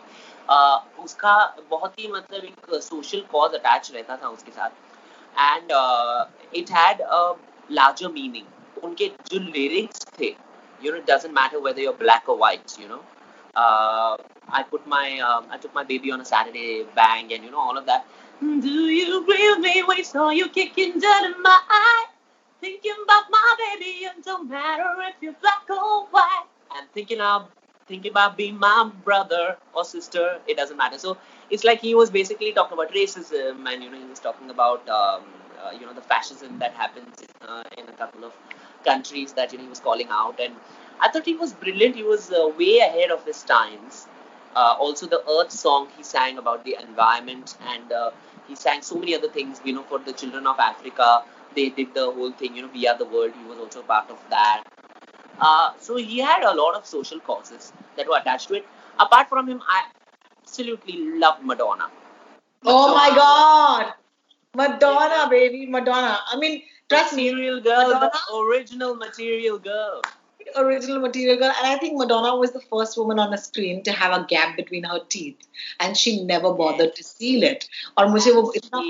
उसका 1.04 1.36
बहुत 1.70 2.00
ही 2.00 2.08
मतलब 2.12 2.44
एक 2.44 2.74
सोशल 2.84 3.22
कॉज 3.32 3.54
अटैच 3.56 3.92
रहता 3.94 4.18
था 4.24 4.30
उसके 4.30 4.52
साथ 4.52 4.70
and 5.40 5.72
it 6.56 6.72
had 6.72 7.02
larger 7.72 8.12
meaning 8.12 8.84
उनके 8.84 9.08
जो 9.32 9.40
लिरिक्स 9.40 10.06
थे 10.20 10.36
you 10.82 10.92
know 10.92 10.98
it 10.98 11.06
doesn't 11.06 11.34
matter 11.34 11.60
whether 11.62 11.82
you're 11.82 11.94
black 11.94 12.28
or 12.28 12.38
white 12.38 12.76
you 12.80 12.88
know 12.88 13.02
uh, 13.56 14.16
i 14.50 14.64
put 14.64 14.86
my 14.88 15.20
um, 15.20 15.46
i 15.50 15.58
took 15.58 15.74
my 15.74 15.84
baby 15.84 16.12
on 16.12 16.22
a 16.22 16.26
saturday 16.26 16.86
bang 16.96 17.34
and 17.34 17.44
you 17.44 17.52
know 17.52 17.60
all 17.60 17.78
of 17.78 17.86
that 17.86 18.06
do 18.42 18.70
you 18.70 19.22
agree 19.22 19.50
with 19.50 19.60
me 19.60 19.84
when 19.84 20.04
saw 20.04 20.30
you 20.30 20.48
kicking 20.50 20.94
dirt 21.00 21.26
in 21.26 21.42
my 21.42 21.60
eye 21.70 22.06
thinking 22.64 23.00
about 23.04 23.30
my 23.30 23.56
baby 23.64 23.92
it 24.06 24.24
don't 24.26 24.50
matter 24.50 24.90
if 25.10 25.16
you're 25.22 25.36
black 25.42 25.64
or 25.70 26.06
white 26.08 26.46
and 26.78 26.88
thinking 26.94 27.22
of 27.22 27.48
thinking 27.90 28.12
about 28.12 28.38
being 28.38 28.58
my 28.58 28.90
brother 29.04 29.58
or 29.74 29.84
sister 29.84 30.40
it 30.48 30.56
doesn't 30.58 30.78
matter. 30.78 30.98
So 30.98 31.18
it's 31.50 31.64
like 31.64 31.82
he 31.82 31.96
was 31.96 32.10
basically 32.10 32.52
talking 32.54 32.78
about 32.78 32.94
racism 32.94 33.68
and 33.72 33.84
you 33.84 33.90
know 33.92 34.00
he 34.00 34.06
was 34.06 34.20
talking 34.20 34.50
about 34.50 34.88
um, 34.90 35.24
uh, 35.62 35.72
you 35.80 35.86
know 35.86 35.94
the 35.94 36.02
fascism 36.14 36.60
that 36.60 36.74
happens 36.74 37.24
uh, 37.48 37.64
in 37.78 37.90
a 37.90 37.98
couple 38.04 38.24
of 38.24 38.34
countries 38.86 39.34
that 39.34 39.52
you 39.52 39.58
know 39.58 39.64
he 39.66 39.70
was 39.70 39.80
calling 39.80 40.08
out. 40.10 40.40
And 40.40 40.56
i 41.02 41.10
thought 41.10 41.26
he 41.26 41.36
was 41.36 41.54
brilliant. 41.66 41.96
He 41.96 42.04
was 42.04 42.32
uh, 42.32 42.48
way 42.62 42.78
ahead 42.90 43.12
of 43.12 43.26
his 43.26 43.44
times. 43.44 44.08
Uh, 44.56 44.76
also 44.80 45.06
the 45.08 45.22
earth 45.38 45.52
song 45.52 45.88
he 45.98 46.04
sang 46.04 46.38
about 46.38 46.64
the 46.66 46.76
environment 46.82 47.56
and 47.74 47.92
uh, 47.92 48.10
he 48.48 48.56
sang 48.56 48.82
so 48.82 48.96
many 48.96 49.14
other 49.16 49.30
things 49.30 49.62
you 49.64 49.74
know 49.74 49.84
for 49.84 50.00
the 50.00 50.14
children 50.24 50.48
of 50.48 50.60
africa. 50.60 51.24
They 51.56 51.70
did 51.70 51.94
the 51.94 52.06
whole 52.12 52.32
thing 52.32 52.56
you 52.56 52.64
know 52.64 52.70
we 52.74 52.88
are 52.88 52.98
the 52.98 53.06
world. 53.18 53.34
He 53.42 53.48
was 53.50 53.60
also 53.60 53.82
part 53.94 54.10
of 54.10 54.20
that 54.30 54.64
uh, 55.42 55.72
so 55.80 55.96
he 55.96 56.20
had 56.20 56.44
a 56.44 56.54
lot 56.54 56.76
of 56.76 56.86
social 56.86 57.20
causes 57.20 57.74
that 57.98 58.08
were 58.08 58.18
attached 58.18 58.48
to 58.50 58.56
it. 58.56 58.66
Apart 59.00 59.30
from 59.30 59.48
him 59.48 59.62
i 59.68 59.84
absolutely 60.42 61.18
love 61.20 61.44
madonna. 61.44 61.88
Oh 62.66 62.94
my 62.96 63.10
god. 63.16 63.94
Madonna 64.56 65.30
baby 65.30 65.66
Madonna. 65.66 66.20
I 66.28 66.38
mean 66.38 66.64
trust 66.90 67.14
me. 67.16 67.32
Material 67.32 67.62
girl 67.62 67.94
Madonna? 67.94 68.12
the 68.12 68.36
original 68.38 68.96
material 68.96 69.60
girl 69.60 70.02
original 70.58 71.00
material 71.00 71.38
girl. 71.38 71.54
And 71.58 71.68
i 71.68 71.78
think 71.78 71.98
madonna 71.98 72.36
was 72.36 72.52
the 72.52 72.62
first 72.62 72.98
woman 72.98 73.20
on 73.20 73.32
the 73.32 73.38
screen 73.38 73.84
to 73.84 73.92
have 73.92 74.12
a 74.20 74.26
gap 74.26 74.56
between 74.56 74.84
her 74.84 75.00
teeth. 75.10 75.38
And 75.80 75.98
she 75.98 76.24
never 76.24 76.54
bothered 76.54 76.96
to 76.96 77.04
seal 77.04 77.44
it. 77.44 77.68
aur 77.98 78.06
mujhe 78.08 78.34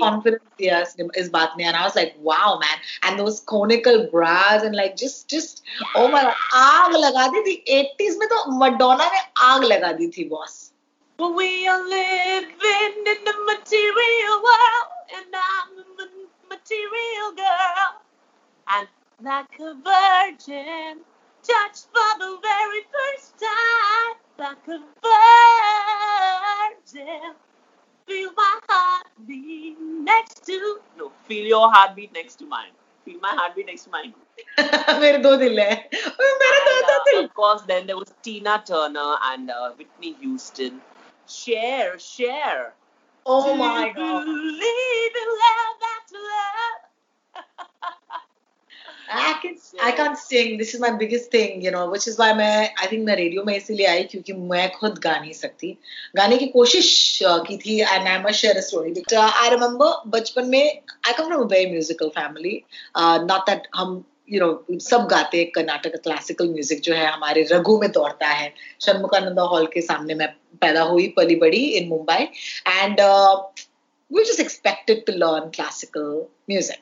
confidence 0.00 0.42
diya 0.58 0.80
is 1.22 1.30
baat 1.36 1.56
and 1.58 1.76
i 1.76 1.84
was 1.84 1.96
like 1.96 2.14
wow 2.30 2.58
man. 2.64 2.78
And 3.02 3.18
those 3.18 3.40
conical 3.40 4.08
bras 4.12 4.62
and 4.62 4.74
like 4.74 4.96
just 4.96 5.28
just 5.28 5.62
oh 5.94 6.08
my 6.08 6.24
aag 6.64 6.98
laga 7.06 7.28
di 7.36 7.44
thi 7.48 7.56
80s 8.00 8.18
madonna 8.64 9.08
ne 9.16 9.22
aag 9.50 9.70
laga 9.74 9.96
di 9.98 10.28
boss. 10.34 10.58
Well, 11.18 11.34
we 11.34 11.68
are 11.68 11.82
living 11.86 12.94
in 13.12 13.20
the 13.28 13.34
material 13.48 14.36
world 14.46 14.88
and 15.16 15.34
i'm 15.48 15.84
a 16.04 16.08
material 16.48 17.32
girl. 17.36 17.90
And 18.68 18.88
like 19.22 19.60
a 19.60 19.74
virgin 19.84 21.04
touched 21.49 21.87
for 21.93 22.11
the 22.19 22.31
very 22.41 22.81
first 22.95 23.33
time, 23.39 24.15
like 24.39 24.67
a 24.67 24.79
virgin. 26.95 27.33
Feel 28.07 28.31
my 28.37 28.59
heartbeat 28.69 29.77
next 29.81 30.45
to 30.45 30.79
no, 30.97 31.11
feel 31.27 31.45
your 31.45 31.71
heartbeat 31.71 32.13
next 32.13 32.35
to 32.35 32.45
mine. 32.45 32.71
feel 33.05 33.19
my 33.21 33.31
heartbeat 33.39 33.65
next 33.67 33.83
to 33.85 33.89
mine. 33.91 34.13
मेरे 35.01 35.17
दो 35.23 35.35
दिल 35.37 35.59
है 35.59 35.71
मेरे 35.93 36.59
दो 36.65 36.75
And, 36.75 36.87
दो 36.89 36.97
uh, 36.97 37.03
दिल 37.09 37.23
of 37.25 37.33
course, 37.39 37.61
then 37.71 37.87
there 37.87 37.97
was 37.97 38.13
Tina 38.27 38.55
Turner 38.69 39.15
and 39.31 39.49
uh, 39.51 39.71
Whitney 39.79 40.13
Houston. 40.21 40.81
Share, 41.27 41.97
share. 41.99 42.73
oh 43.25 43.41
Do 43.45 43.55
my 43.61 43.87
you 43.87 43.93
god 43.99 44.25
Believe 44.25 45.15
in 45.23 45.29
love, 45.43 45.75
that's 45.85 46.13
love. 46.13 46.68
I 49.10 49.38
can 49.42 49.56
I 49.82 49.90
can't 49.92 50.16
sing. 50.16 50.56
This 50.56 50.72
is 50.74 50.80
my 50.80 50.92
biggest 50.92 51.30
thing, 51.30 51.62
you 51.62 51.70
know, 51.70 51.90
which 51.90 52.06
is 52.06 52.16
why 52.16 52.32
मैं 52.34 52.70
I 52.76 52.86
think 52.86 53.04
मैं 53.06 53.16
radio 53.16 53.42
में 53.44 53.56
इसीलिए 53.56 53.86
I 53.86 54.02
क्योंकि 54.10 54.32
मैं 54.32 54.70
खुद 54.72 54.98
गा 55.04 55.18
नहीं 55.18 55.32
सकती 55.32 55.76
गाने 56.16 56.36
की 56.38 56.46
कोशिश 56.46 57.22
uh, 57.22 57.44
की 57.46 57.56
थी 57.56 57.80
a 57.80 58.62
story. 58.62 58.92
But, 58.92 59.12
uh, 59.12 59.32
I 59.34 59.50
remember 59.54 59.90
बचपन 60.06 60.48
में 60.48 60.80
I 61.08 61.12
come 61.14 61.28
from 61.28 61.42
a 61.42 61.48
very 61.48 61.66
musical 61.66 62.10
family. 62.10 62.64
Uh, 62.94 63.24
not 63.24 63.46
that 63.46 63.62
हम 63.74 64.04
you 64.28 64.40
know 64.40 64.78
सब 64.80 65.08
गाते 65.10 65.38
हैं 65.38 65.50
कर्नाटक 65.54 65.96
क्लासिकल 66.02 66.48
म्यूज़िक 66.48 66.80
जो 66.80 66.94
है 66.94 67.10
हमारे 67.12 67.42
रगों 67.52 67.78
में 67.80 67.90
दौड़ता 67.92 68.28
है 68.28 68.52
षणमुखानंदा 68.84 69.42
हॉल 69.54 69.66
के 69.74 69.80
सामने 69.80 70.14
मैं 70.14 70.28
पैदा 70.60 70.82
हुई 70.92 71.08
पली 71.16 71.36
बड़ी 71.36 71.64
in 71.78 71.88
Mumbai 71.88 72.28
and 72.66 73.00
we 74.10 74.24
just 74.24 74.40
expected 74.40 75.06
to 75.06 75.12
learn 75.12 75.52
classical 75.52 76.28
music. 76.48 76.80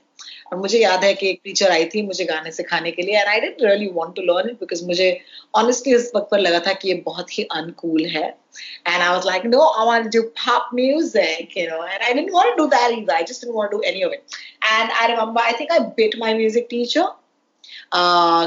और 0.52 0.58
मुझे 0.58 0.78
याद 0.78 1.04
है 1.04 1.12
कि 1.14 1.28
एक 1.30 1.40
टीचर 1.44 1.70
आई 1.70 1.84
थी 1.94 2.02
मुझे 2.06 2.24
गाने 2.24 2.50
सिखाने 2.52 2.90
के 2.90 3.02
लिए 3.02 3.18
and 3.18 3.28
I 3.28 3.40
didn't 3.40 3.62
really 3.62 3.88
want 3.94 4.14
to 4.16 4.22
learn 4.22 4.48
it 4.50 4.60
because 4.60 4.84
मुझे 4.86 5.08
ऑनेस्टली 5.56 5.94
उस 5.94 6.10
वक्त 6.16 6.28
पर 6.30 6.38
लगा 6.40 6.60
था 6.66 6.72
कि 6.72 6.88
ये 6.88 6.94
बहुत 7.06 7.38
ही 7.38 7.44
अनकूल 7.52 8.04
है। 8.06 8.24
And 8.24 9.00
I 9.02 9.08
was 9.08 9.26
like 9.26 9.46
no 9.46 9.64
I 9.88 10.02
to 10.02 10.08
do 10.18 10.22
pop 10.40 10.70
music 10.74 11.56
you 11.58 11.66
know 11.68 11.84
and 11.84 12.02
I 12.02 12.12
didn't 12.12 12.30
want 12.34 12.56
to 12.56 12.62
do 12.62 12.66
that 12.66 12.90
either. 12.90 13.14
I 13.14 13.24
just 13.24 13.44
want 13.48 13.70
do 13.70 13.80
any 13.86 14.02
of 14.04 14.12
it 14.12 14.22
and 14.64 14.90
I 14.90 15.06
remember 15.06 15.42
I 15.42 15.52
think 15.60 15.72
I 15.72 15.80
bit 15.98 16.18
my 16.20 16.34
music 16.34 16.66
teacher 16.70 17.06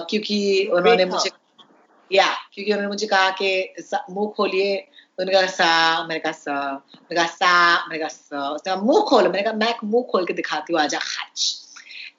क्योंकि 0.09 0.67
उन्होंने 0.73 1.05
मुझे 1.05 1.29
या 2.11 2.25
क्योंकि 2.53 2.71
उन्होंने 2.71 2.87
मुझे 2.87 3.07
कहा 3.07 3.29
कि 3.41 3.73
मुँह 4.09 4.33
खोलिए। 4.37 4.75
उन्होंने 5.19 5.33
कहा 5.33 5.47
सा 5.51 6.07
मैंने 6.07 6.19
कहा 6.19 6.31
सा। 6.31 6.53
मैंने 6.53 7.15
कहा 7.15 7.25
सा 7.27 7.87
मैंने 7.87 7.99
कहा 7.99 8.07
सा। 8.09 8.49
उसने 8.49 8.73
कहा 8.73 8.83
मुँह 8.83 9.01
खोलो। 9.09 9.29
मैंने 9.29 9.41
कहा 9.43 9.53
मैं 9.53 9.73
मुँह 9.83 10.03
खोल 10.11 10.25
के 10.25 10.33
दिखाती 10.33 10.73
हूँ 10.73 10.81
आजा 10.81 10.99
खच। 10.99 11.60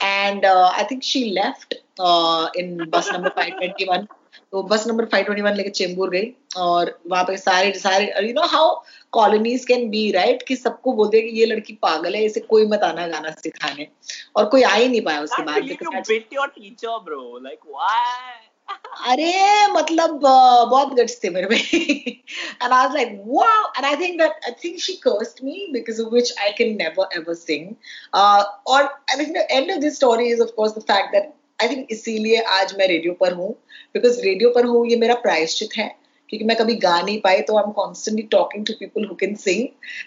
And 0.03 0.47
think 0.85 1.03
she 1.03 1.33
left 1.33 1.75
uh, 2.01 2.49
in 2.55 2.91
bus 2.91 3.13
number 3.13 3.31
521 3.31 4.07
तो 4.53 4.63
बस 4.63 4.87
नंबर 4.87 5.05
521 5.05 5.57
लेके 5.57 5.71
चेंबूर 5.71 6.11
गई 6.11 6.33
और 6.57 7.01
वहाँ 7.07 7.25
पे 7.25 7.37
सारे 7.37 7.73
सारे 7.73 8.29
you 8.29 8.33
know 8.33 8.47
how 8.47 8.83
colonies 9.13 9.65
can 9.65 9.91
be 9.91 10.11
right 10.11 10.43
कि 10.43 10.57
सबको 10.57 10.93
बोलते 10.93 11.21
हैं 11.21 11.31
कि 11.31 11.41
ये 11.41 11.47
लड़की 11.47 11.73
पागल 11.73 12.15
है 12.15 12.25
इसे 12.25 12.41
कोई 12.41 12.67
मत 12.67 12.81
आना 12.83 13.07
गाना 13.07 13.31
सिखाने। 13.31 13.89
और 14.37 14.45
कोई 14.45 14.63
आ 14.63 14.75
ही 14.75 14.89
नहीं 14.89 15.01
पाया 15.01 15.21
उसके 15.21 15.43
बाद 15.43 15.63
अरे 19.11 19.67
मतलब 19.73 20.19
बहुत 20.21 20.95
गट्स 20.95 21.19
थे 21.25 21.31
मेरे 21.31 21.47
में। 21.49 21.59
And 21.59 22.63
I 22.63 22.69
was 22.71 22.95
like 22.95 23.13
wow 23.27 23.73
and 23.77 23.85
I 23.85 23.97
think 23.97 24.19
that 24.19 24.45
I 24.45 24.53
think 24.65 24.79
she 24.81 24.93
cursed 25.07 25.45
me 25.45 25.67
because 25.73 26.03
of 26.03 26.13
which 26.15 26.35
I 26.41 26.51
can 26.59 26.77
never 26.77 27.17
ever 27.17 27.35
sing 27.35 27.69
और 28.15 28.83
I 28.83 29.19
think 29.19 29.37
the 29.37 29.47
end 29.51 29.71
of 29.73 29.79
this 29.79 29.97
story 29.97 30.29
is 30.33 30.43
of 30.43 30.51
course 30.57 30.73
the 30.73 30.83
fact 30.91 31.13
that 31.13 31.33
I 31.63 31.69
think 31.69 31.87
इसीलिए 31.91 32.43
आज 32.59 32.75
मैं 32.79 32.89
radio 32.89 33.13
पर 33.21 33.33
हूँ 33.33 33.51
because 33.95 34.21
radio 34.21 34.51
पर 34.51 34.67
हूँ 34.67 34.87
ये 34.91 34.97
मेरा 34.97 35.15
प्रायश्चित 35.23 35.77
है। 35.79 35.89
क्योंकि 36.29 36.45
मैं 36.47 36.57
कभी 36.57 36.75
गा 36.83 37.01
नहीं 37.01 37.21
पाई 37.21 37.41
तो 37.41 37.57
I 37.57 37.65
am 37.67 37.73
constantly 37.73 38.23
talking 38.33 38.67
to 38.67 38.73
people 38.73 39.07
who 39.07 39.15
can 39.15 39.35
sing 39.35 39.67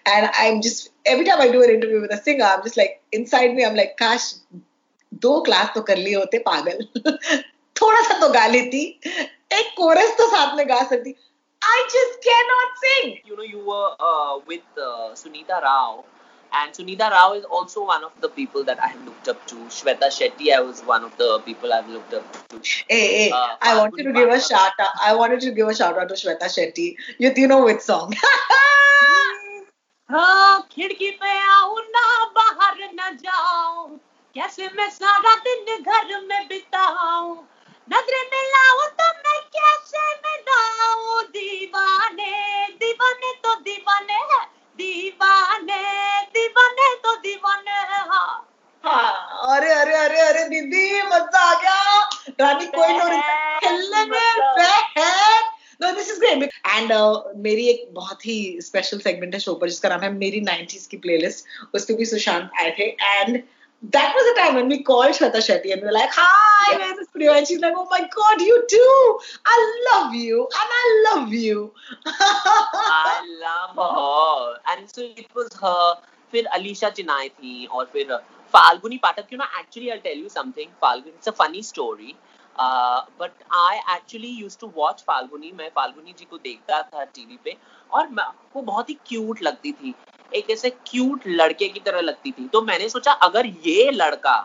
and 0.09 0.25
I 0.25 0.47
am 0.47 0.61
just 0.61 0.91
every 1.07 1.25
time 1.25 1.41
I 1.41 1.49
do 1.49 1.61
an 1.63 1.71
interview 1.71 1.99
with 2.01 2.11
a 2.11 2.15
singer 2.15 2.45
I 2.45 2.55
am 2.55 2.61
just 2.61 2.77
like 2.77 2.99
inside 3.13 3.55
me 3.55 3.63
I 3.63 3.69
am 3.69 3.75
like 3.75 3.93
काश 3.99 4.33
दो 5.21 5.39
class 5.41 5.71
तो 5.75 5.81
कर 5.81 5.97
लिए 5.97 6.15
होते, 6.15 6.37
पागल. 6.37 6.87
थोड़ा 7.81 8.01
सा 8.07 8.19
तो 8.19 8.29
गा 8.33 8.45
लेती 8.47 8.83
एक 9.53 9.73
कोरस 9.77 10.17
तो 10.17 10.27
साथ 10.35 10.55
में 10.57 10.67
गा 10.69 10.83
सकती 10.89 11.15
I 11.61 11.77
just 11.91 12.17
cannot 12.23 12.73
sing. 12.81 13.13
You 13.27 13.35
know, 13.37 13.43
you 13.51 13.59
were 13.67 13.95
uh, 14.07 14.39
with 14.49 14.81
uh, 14.87 15.13
Sunita 15.19 15.61
Rao, 15.63 16.03
and 16.53 16.71
Sunita 16.79 17.09
Rao 17.13 17.33
is 17.33 17.45
also 17.45 17.85
one 17.85 18.03
of 18.03 18.11
the 18.25 18.29
people 18.29 18.63
that 18.65 18.81
I 18.87 18.89
have 18.89 19.03
looked 19.05 19.27
up 19.27 19.47
to. 19.47 19.55
Shweta 19.77 20.09
Shetty, 20.17 20.51
I 20.53 20.59
was 20.59 20.81
one 20.81 21.03
of 21.07 21.17
the 21.17 21.39
people 21.47 21.73
I've 21.73 21.89
looked 21.89 22.13
up 22.13 22.35
to. 22.49 22.59
Hey, 22.89 22.99
hey, 23.13 23.31
Uh, 23.31 23.55
I 23.61 23.73
wanted 23.79 24.03
to 24.03 24.13
give 24.13 24.29
a 24.29 24.39
shout 24.39 24.77
out. 24.79 25.01
I 25.07 25.15
wanted 25.15 25.41
to 25.47 25.51
give 25.51 25.67
a 25.67 25.73
shout 25.73 25.97
out 25.97 26.09
to 26.09 26.19
Shweta 26.21 26.51
Shetty. 26.57 26.87
You, 27.17 27.33
you 27.35 27.47
know 27.47 27.63
which 27.65 27.81
song? 27.81 28.13
हाँ 30.09 30.67
खिड़की 30.71 31.09
पे 31.21 31.31
आऊँ 31.51 31.79
ना 31.93 32.25
बाहर 32.37 32.77
न 32.93 33.17
जाऊँ 33.23 33.97
कैसे 34.35 34.67
मैं 34.77 34.89
सारा 34.89 35.35
दिन 35.47 35.81
घर 35.81 36.21
में 36.27 36.47
बिताऊं 36.47 37.35
नज़र 37.87 38.15
मिलाऊं 38.33 38.87
तो 38.99 39.07
मैं 39.25 39.39
कैसे 39.55 40.03
मिलाऊं 40.25 41.21
दीवाने 41.35 42.33
दीवाने 42.81 43.31
तो 43.43 43.55
दीवाने 43.67 44.19
हैं 44.31 44.43
दीवाने 44.79 45.81
दीवाने 46.37 46.93
तो 47.03 47.15
दीवाने 47.27 47.77
हैं 47.91 48.03
हाँ 48.11 48.31
हाँ, 48.83 49.55
अरे 49.55 49.71
अरे 49.73 49.95
अरे 49.97 50.19
अरे 50.21 50.43
दीदी 50.49 51.01
मज़ा 51.01 51.39
आ 51.41 51.53
गया 51.61 51.99
रानी 52.41 52.65
कोई 52.75 52.97
नो 52.97 53.09
खेलने 53.59 54.05
में 54.05 54.25
this 55.95 56.09
is 56.09 56.19
great. 56.19 56.43
And 56.65 56.91
uh, 56.91 57.21
मेरी 57.37 57.67
एक 57.69 57.87
बहुत 57.93 58.25
ही 58.25 58.35
स्पेशल 58.61 58.99
सेगमेंट 58.99 59.33
है 59.33 59.39
शो 59.39 59.53
पर 59.55 59.69
जिसका 59.69 59.89
नाम 59.89 60.01
है 60.01 60.11
मेरी 60.13 60.41
90s 60.45 60.85
की 60.87 60.97
प्लेलिस्ट 60.97 61.75
उस 61.75 61.85
पे 61.85 61.93
भी 61.93 62.05
सुशांत 62.05 62.49
आए 62.59 62.71
थे। 62.79 62.87
And 63.01 63.41
that 63.91 64.13
was 64.15 64.25
the 64.27 64.41
time 64.41 64.55
when 64.55 64.67
we 64.69 64.81
called 64.83 65.13
Shweta 65.15 65.41
Shetty 65.45 65.71
and 65.73 65.81
we 65.81 65.87
were 65.87 65.91
like, 65.93 66.09
hi, 66.11 66.71
Yeah. 66.71 66.77
where's 66.79 67.07
studio? 67.09 67.33
And 67.33 67.47
she's 67.47 67.59
like, 67.59 67.73
oh 67.75 67.87
my 67.91 67.99
God, 68.15 68.41
you 68.41 68.65
too. 68.69 69.19
I 69.45 69.57
love 69.87 70.13
you 70.15 70.47
and 70.61 70.69
I 70.81 70.85
love 71.07 71.33
you. 71.33 71.71
I 72.05 73.21
love 73.41 73.75
her. 73.75 74.59
And 74.71 74.89
so 74.89 75.01
it 75.01 75.27
was 75.35 75.53
her. 75.61 75.95
फिर 76.31 76.45
अलीशा 76.53 76.89
चिनाई 76.89 77.27
थी 77.29 77.65
और 77.71 77.85
फिर 77.93 78.15
Falguni 78.53 78.97
Pathak 79.03 79.27
you 79.33 79.37
know 79.37 79.43
actually 79.59 79.89
I 79.89 79.97
tell 80.07 80.19
you 80.21 80.29
something 80.29 80.71
Falguni 80.81 81.15
it's 81.15 81.27
a 81.29 81.31
funny 81.41 81.61
story 81.63 82.13
but 83.19 83.43
I 83.59 83.77
actually 83.95 84.27
use 84.41 84.57
to 84.61 84.71
watch 84.75 85.03
Falguni 85.07 85.51
मैं 85.57 85.69
फाल्गुनी 85.75 86.13
जी 86.19 86.25
को 86.29 86.37
देखता 86.47 86.81
था 86.93 87.03
TV 87.15 87.37
पे 87.43 87.55
और 87.93 88.07
मैं- 88.17 88.27
वो 88.55 88.61
बहुत 88.71 88.89
ही 88.89 88.97
क्यूट 89.07 89.41
लगती 89.43 89.71
थी 89.81 89.93
एक 90.35 90.49
ऐसे 90.51 90.69
क्यूट 90.87 91.27
लड़के 91.27 91.67
की 91.67 91.79
तरह 91.85 92.01
लगती 92.01 92.31
थी 92.31 92.47
तो 92.53 92.61
मैंने 92.61 92.89
सोचा 92.89 93.11
अगर 93.27 93.45
ये 93.67 93.89
लड़का 93.91 94.37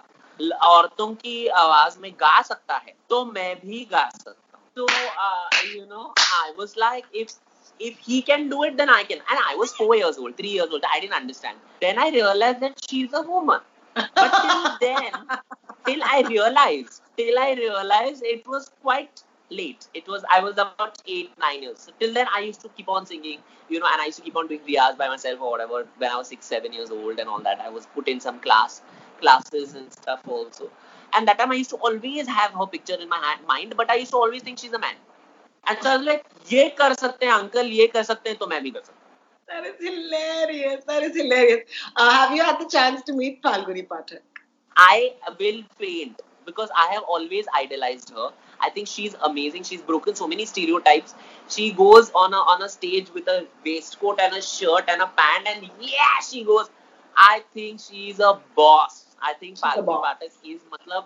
औरतों 0.64 1.08
की 1.14 1.46
आवाज़ 1.62 1.98
में 2.02 2.10
गा 2.20 2.40
सकता 2.42 2.76
है 2.76 2.94
तो 3.10 3.24
मैं 3.24 3.54
भी 3.60 3.86
गा 3.92 4.08
सकता 4.16 4.58
हूँ 4.58 4.68
तो 4.76 4.86
you 5.76 5.84
know 5.84 6.12
I 6.34 6.50
was 6.58 6.74
like 6.78 7.16
if 7.22 7.38
if 7.80 7.98
he 7.98 8.16
can 8.22 8.42
do 8.48 8.62
it 8.64 8.76
then 8.78 8.90
i 8.90 9.02
can 9.10 9.20
and 9.32 9.40
i 9.42 9.54
was 9.58 9.70
4 9.74 9.94
years 9.98 10.18
old 10.18 10.40
3 10.40 10.48
years 10.48 10.72
old 10.76 10.86
i 10.88 10.98
didn't 11.00 11.18
understand 11.18 11.70
then 11.84 11.98
i 11.98 12.08
realized 12.16 12.60
that 12.64 12.82
she's 12.86 13.14
a 13.20 13.22
woman 13.28 13.62
but 13.96 14.34
till 14.34 14.66
then 14.82 15.16
till 15.86 16.04
i 16.08 16.18
realized 16.26 17.00
till 17.20 17.40
i 17.44 17.48
realized 17.60 18.26
it 18.32 18.50
was 18.54 18.68
quite 18.82 19.22
late 19.49 19.87
it 19.93 20.07
was 20.07 20.23
i 20.35 20.39
was 20.39 20.53
about 20.53 20.97
8 21.07 21.29
9 21.39 21.63
years 21.63 21.79
so 21.79 21.91
till 21.99 22.13
then 22.13 22.27
i 22.35 22.39
used 22.39 22.61
to 22.61 22.69
keep 22.69 22.89
on 22.89 23.05
singing 23.05 23.39
you 23.69 23.79
know 23.79 23.89
and 23.91 24.01
i 24.01 24.05
used 24.05 24.17
to 24.17 24.23
keep 24.23 24.35
on 24.35 24.47
doing 24.47 24.61
riyaz 24.69 24.97
by 24.97 25.07
myself 25.07 25.39
or 25.39 25.51
whatever 25.51 25.85
when 25.97 26.11
i 26.11 26.17
was 26.21 26.29
6 26.29 26.45
7 26.45 26.73
years 26.73 26.89
old 26.89 27.19
and 27.19 27.29
all 27.29 27.43
that 27.49 27.61
i 27.67 27.69
was 27.69 27.85
put 27.97 28.07
in 28.07 28.19
some 28.19 28.39
class 28.47 28.81
classes 29.21 29.75
and 29.75 29.93
stuff 29.93 30.27
also 30.37 30.69
and 31.13 31.27
that 31.27 31.37
time 31.37 31.51
i 31.51 31.59
used 31.61 31.69
to 31.69 31.77
always 31.89 32.27
have 32.27 32.51
her 32.61 32.65
picture 32.65 32.97
in 32.99 33.07
my 33.07 33.21
hand, 33.25 33.45
mind 33.47 33.75
but 33.77 33.91
i 33.91 33.95
used 33.95 34.11
to 34.11 34.17
always 34.17 34.41
think 34.41 34.57
she's 34.57 34.73
a 34.73 34.79
man 34.79 34.95
and 35.67 35.77
so 35.81 35.89
I 35.91 35.97
was 35.97 36.05
like 36.05 36.25
ये 36.51 36.69
कर 36.79 36.93
सकते 36.93 37.25
हैं 37.25 37.33
uncle 37.33 37.67
ये 37.79 37.87
कर 37.93 38.03
सकते 38.03 38.29
हैं 38.29 38.37
तो 38.39 38.47
मैं 38.47 38.61
भी 38.63 38.71
कर 38.71 38.79
सकता 38.79 38.99
हूँ 38.99 39.03
That 39.47 39.65
is 39.69 39.75
hilarious. 39.87 40.83
That 40.85 41.03
is 41.03 41.15
hilarious. 41.15 41.75
Uh, 41.95 42.11
have 42.11 42.31
you 42.35 42.43
had 42.43 42.59
the 42.59 42.67
chance 42.75 43.03
to 43.09 43.13
meet 43.13 43.43
Falguni 43.43 43.87
Pathak? 43.87 44.21
I 44.75 45.13
will 45.39 45.59
faint 45.81 46.21
because 46.47 46.69
I 46.75 46.87
have 46.93 47.03
always 47.03 47.45
idolized 47.53 48.09
her. 48.15 48.29
I 48.62 48.70
think 48.70 48.88
she's 48.88 49.14
amazing. 49.22 49.64
She's 49.64 49.82
broken 49.82 50.14
so 50.14 50.26
many 50.28 50.46
stereotypes. 50.46 51.14
She 51.48 51.72
goes 51.72 52.10
on 52.14 52.34
a 52.34 52.38
on 52.54 52.62
a 52.62 52.68
stage 52.68 53.12
with 53.14 53.28
a 53.28 53.46
waistcoat 53.64 54.20
and 54.20 54.34
a 54.34 54.42
shirt 54.42 54.84
and 54.88 55.02
a 55.02 55.06
pant, 55.22 55.48
and 55.54 55.70
yeah, 55.80 56.20
she 56.30 56.44
goes. 56.44 56.70
I 57.16 57.42
think 57.54 57.80
she's 57.80 58.20
a 58.20 58.38
boss. 58.56 59.04
I 59.20 59.34
think 59.34 59.58
Falguni 59.58 60.54
is 60.54 60.60
matlab, 60.72 61.04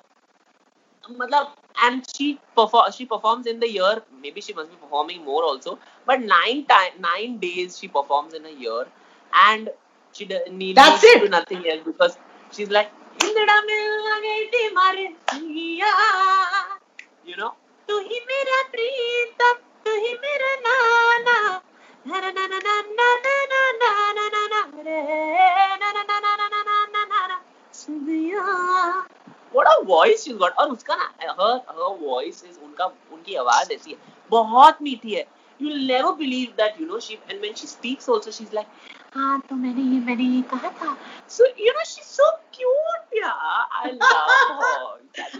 matlab, 1.18 1.48
and 1.82 2.04
she 2.16 2.38
perform 2.56 2.90
she 2.92 3.04
performs 3.06 3.46
in 3.46 3.60
the 3.60 3.70
year. 3.70 4.02
Maybe 4.22 4.40
she 4.40 4.52
must 4.52 4.70
be 4.70 4.76
performing 4.76 5.24
more 5.24 5.42
also. 5.44 5.78
But 6.06 6.20
nine 6.22 6.64
time 6.66 7.00
nine 7.00 7.38
days 7.38 7.78
she 7.78 7.88
performs 7.88 8.34
in 8.34 8.46
a 8.46 8.50
year, 8.64 8.86
and 9.46 9.70
she 10.12 10.24
do- 10.24 10.44
need 10.50 10.76
That's 10.76 11.04
it. 11.04 11.14
to 11.20 11.24
do 11.26 11.28
nothing 11.28 11.68
else 11.68 11.82
because 11.84 12.18
she's 12.52 12.70
like. 12.70 12.90
You 17.26 17.36
know, 17.36 17.52
तू 17.88 17.98
ही 17.98 18.18
मेरा 18.28 18.62
प्रीतम, 18.72 19.52
तू 19.84 19.92
ही 20.00 20.12
मेरा 20.24 20.54
नाना. 20.64 21.62
ना 22.06 22.20
ना 22.20 22.30
ना 22.30 22.46
ना 22.46 22.58
ना 22.58 22.74
ना 22.90 23.34
ना 23.52 23.62
ना 23.80 24.12
ना 24.12 24.28
ना 24.28 24.46
ना 24.52 24.82
रे. 24.86 25.00
ना 25.82 25.92
ना 25.92 26.02
ना 26.02 26.18
ना 26.20 26.36
ना 26.36 26.48
ना 26.48 26.84
ना 26.92 27.04
ना 27.04 27.26
ना. 27.26 27.40
सुनिया. 27.72 28.44
What 29.52 29.66
a 29.70 29.84
voice 29.84 30.24
she's 30.24 30.36
got 30.36 30.52
और 30.58 30.68
उसका 30.70 30.96
ना 30.96 31.08
her 31.40 31.54
her 31.78 31.96
voice 32.02 32.42
is 32.50 32.58
उनका 32.64 32.84
उनकी 33.12 33.34
आवाज़ 33.44 33.72
ऐसी 33.72 33.90
है 33.90 33.96
बहुत 34.30 34.82
मीठी 34.82 35.14
है 35.14 35.24
you'll 35.60 35.86
never 35.88 36.12
believe 36.20 36.56
that 36.56 36.78
you 36.80 36.86
know 36.86 36.98
she 36.98 37.18
and 37.30 37.40
when 37.40 37.54
she 37.54 37.68
speaks 37.72 38.08
also 38.08 38.30
she's 38.38 38.52
like 38.52 38.66
हाँ 39.14 39.40
तो 39.48 39.56
मैंने 39.56 39.82
ये 39.94 40.00
मैंने 40.06 40.24
ये 40.36 40.42
कहा 40.52 40.70
था 40.80 40.96
so 41.28 41.48
you 41.66 41.74
know 41.76 41.84
she's 41.92 42.10
so 42.20 42.30
cute 42.56 43.18
yeah 43.20 43.32
I 43.82 43.90
love 43.90 44.62
her 44.62 44.93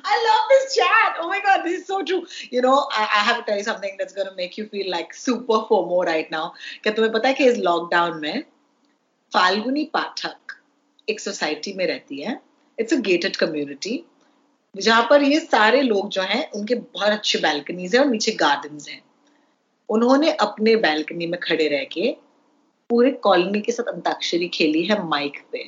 I 0.05 0.15
love 0.23 0.49
this 0.51 0.75
chat. 0.77 1.17
Oh 1.21 1.29
my 1.29 1.41
god, 1.41 1.63
this 1.65 1.81
is 1.81 1.87
so 1.87 2.03
true. 2.03 2.27
You 2.51 2.63
know, 2.63 2.87
I, 2.91 3.03
I 3.03 3.21
have 3.21 3.39
to 3.39 3.45
tell 3.45 3.57
you 3.57 3.65
something 3.65 3.97
that's 3.99 4.13
gonna 4.13 4.35
make 4.37 4.59
you 4.59 4.67
feel 4.69 4.91
like 4.91 5.15
super 5.15 5.61
FOMO 5.69 6.05
right 6.07 6.31
now. 6.31 6.47
क्या 6.83 6.93
तुम्हें 6.95 7.13
पता 7.13 7.29
है 7.29 7.35
कि 7.35 7.45
इस 7.51 7.59
lockdown 7.59 8.21
में 8.21 8.43
फाल्गुनी 9.33 9.85
पाठक 9.95 10.57
एक 11.09 11.21
society 11.21 11.73
में 11.77 11.87
रहती 11.87 12.21
है 12.23 12.41
इट्स 12.79 12.93
अ 12.93 12.97
गेटेड 13.09 13.37
कम्युनिटी 13.37 14.03
जहाँ 14.75 15.07
पर 15.11 15.23
ये 15.23 15.41
सारे 15.41 15.81
लोग 15.83 16.09
जो 16.11 16.23
हैं 16.23 16.51
उनके 16.57 16.75
बहुत 16.75 17.09
अच्छे 17.09 17.39
बैल्कनीज 17.39 17.95
हैं 17.97 18.03
और 18.03 18.09
नीचे 18.11 18.33
गार्डन्स 18.43 18.89
हैं 18.89 19.01
उन्होंने 19.89 20.33
अपने 20.47 20.77
बैल्कनी 20.85 21.27
में 21.27 21.39
खड़े 21.41 21.69
रह 21.69 21.85
के 21.93 22.11
पूरे 22.91 23.11
कॉलोनी 23.27 23.61
के 23.61 23.73
साथ 23.73 23.93
अंताक्षरी 23.93 24.49
खेली 24.55 24.85
है 24.87 25.03
माइक 25.09 25.41
पे 25.53 25.65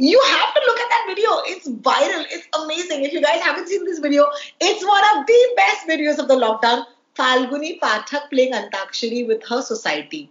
you 0.00 0.20
have 0.26 0.54
to 0.54 0.60
look 0.66 0.78
at 0.78 0.88
that 0.90 1.04
video. 1.08 1.30
It's 1.52 1.68
viral. 1.68 2.24
It's 2.30 2.46
amazing. 2.62 3.04
If 3.04 3.12
you 3.12 3.22
guys 3.22 3.40
haven't 3.40 3.68
seen 3.68 3.84
this 3.84 3.98
video, 3.98 4.26
it's 4.60 4.84
one 4.84 5.04
of 5.12 5.26
the 5.26 5.40
best 5.56 5.86
videos 5.88 6.18
of 6.18 6.28
the 6.28 6.34
lockdown. 6.36 6.84
Falguni 7.16 7.78
Pathak 7.80 8.28
playing 8.30 8.52
Antakshari 8.52 9.26
with 9.26 9.42
her 9.48 9.62
society. 9.62 10.30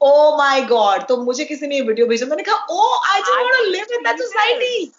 Oh 0.00 0.36
my 0.36 0.66
god. 0.68 1.06
तो 1.08 1.16
मुझे 1.24 1.44
किसी 1.44 1.66
ने 1.66 1.76
ये 1.76 1.82
video 1.88 2.06
भेजा 2.06 2.26
मैंने 2.26 2.42
कहा 2.48 2.66
oh 2.70 3.00
I 3.12 3.20
just 3.20 3.40
want 3.40 3.56
to 3.64 3.70
live 3.78 3.88
in 3.98 4.02
that 4.02 4.18
society. 4.18 4.92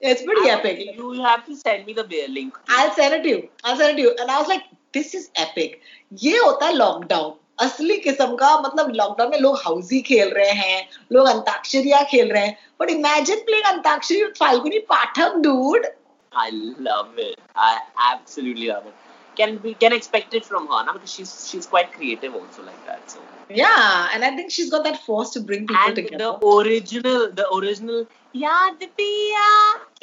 Yeah, 0.00 0.10
it's 0.10 0.22
pretty 0.22 0.50
I- 0.50 0.54
epic. 0.54 0.78
you 0.96 1.12
have 1.22 1.44
to 1.46 1.56
send 1.56 1.86
me 1.86 1.94
the 1.94 2.04
bear 2.04 2.28
link 2.28 2.54
I'll 2.68 2.94
send 2.94 3.14
it 3.14 3.22
to 3.24 3.28
you. 3.28 3.48
I'll 3.64 3.76
send 3.76 3.98
it 3.98 4.02
to 4.02 4.08
you. 4.08 4.16
And 4.20 4.30
I 4.30 4.38
was 4.38 4.48
like, 4.48 4.62
this 4.92 5.14
is 5.14 5.30
epic. 5.36 5.80
ये 6.22 6.36
होता 6.38 6.66
है 6.66 6.72
lockdown 6.74 7.34
असली 7.59 7.97
किस्म 7.99 8.35
का 8.35 8.57
मतलब 8.61 8.89
lockdown 8.95 9.29
में 9.31 9.37
लोग 9.39 9.55
हाउसी 9.65 10.01
खेल 10.09 10.29
रहे 10.33 10.51
हैं 10.63 10.87
लोग 11.13 11.27
अंताक्षरिया 11.27 12.01
खेल 12.11 12.31
रहे 12.31 12.45
हैं 12.45 12.57
but 12.81 12.89
imagine 12.89 13.39
playing 13.45 13.65
Antakshari 13.75 14.23
Falguni 14.39 14.79
Pathak 14.93 15.37
dude 15.47 15.87
I 16.31 16.49
love 16.85 17.19
it. 17.21 17.39
I 17.55 17.69
absolutely 18.07 18.65
love 18.69 18.87
it. 18.89 18.97
Can 19.37 19.53
we 19.63 19.71
can 19.83 19.93
expect 19.95 20.35
it 20.39 20.45
from 20.49 20.67
her 20.73 20.81
now 20.87 20.93
because 20.97 21.13
she's 21.13 21.31
she's 21.49 21.67
quite 21.71 21.89
creative 21.93 22.35
also 22.39 22.65
like 22.65 22.83
that. 22.89 23.13
So 23.13 23.23
Yeah, 23.59 24.09
and 24.13 24.27
I 24.27 24.29
think 24.35 24.53
she's 24.57 24.69
got 24.69 24.83
that 24.87 24.99
force 25.05 25.31
to 25.35 25.41
bring 25.51 25.65
people 25.71 25.87
and 25.91 25.95
together. 25.95 26.19
the 26.19 26.51
original 26.51 27.25
the 27.41 27.47
original 27.59 28.05
याद 28.35 28.83
पिया 28.97 29.49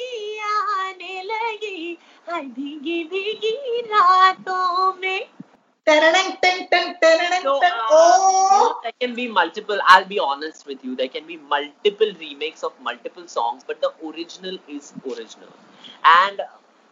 की 0.01 0.39
आने 0.51 1.21
लगी 1.23 1.97
भीगी 2.29 3.03
भीगी 3.11 3.81
रातों 3.93 4.93
में 5.01 5.27
So, 7.43 7.57
uh, 7.63 7.69
Oh, 7.89 8.79
there 8.83 8.91
can 8.99 9.15
be 9.15 9.27
multiple. 9.27 9.79
I'll 9.87 10.05
be 10.05 10.19
honest 10.19 10.65
with 10.65 10.83
you. 10.83 10.95
There 10.95 11.07
can 11.07 11.27
be 11.27 11.37
multiple 11.37 12.11
remakes 12.19 12.63
of 12.63 12.73
multiple 12.81 13.27
songs, 13.27 13.63
but 13.65 13.81
the 13.81 13.91
original 14.07 14.57
is 14.67 14.93
original. 15.05 15.49
And 16.03 16.41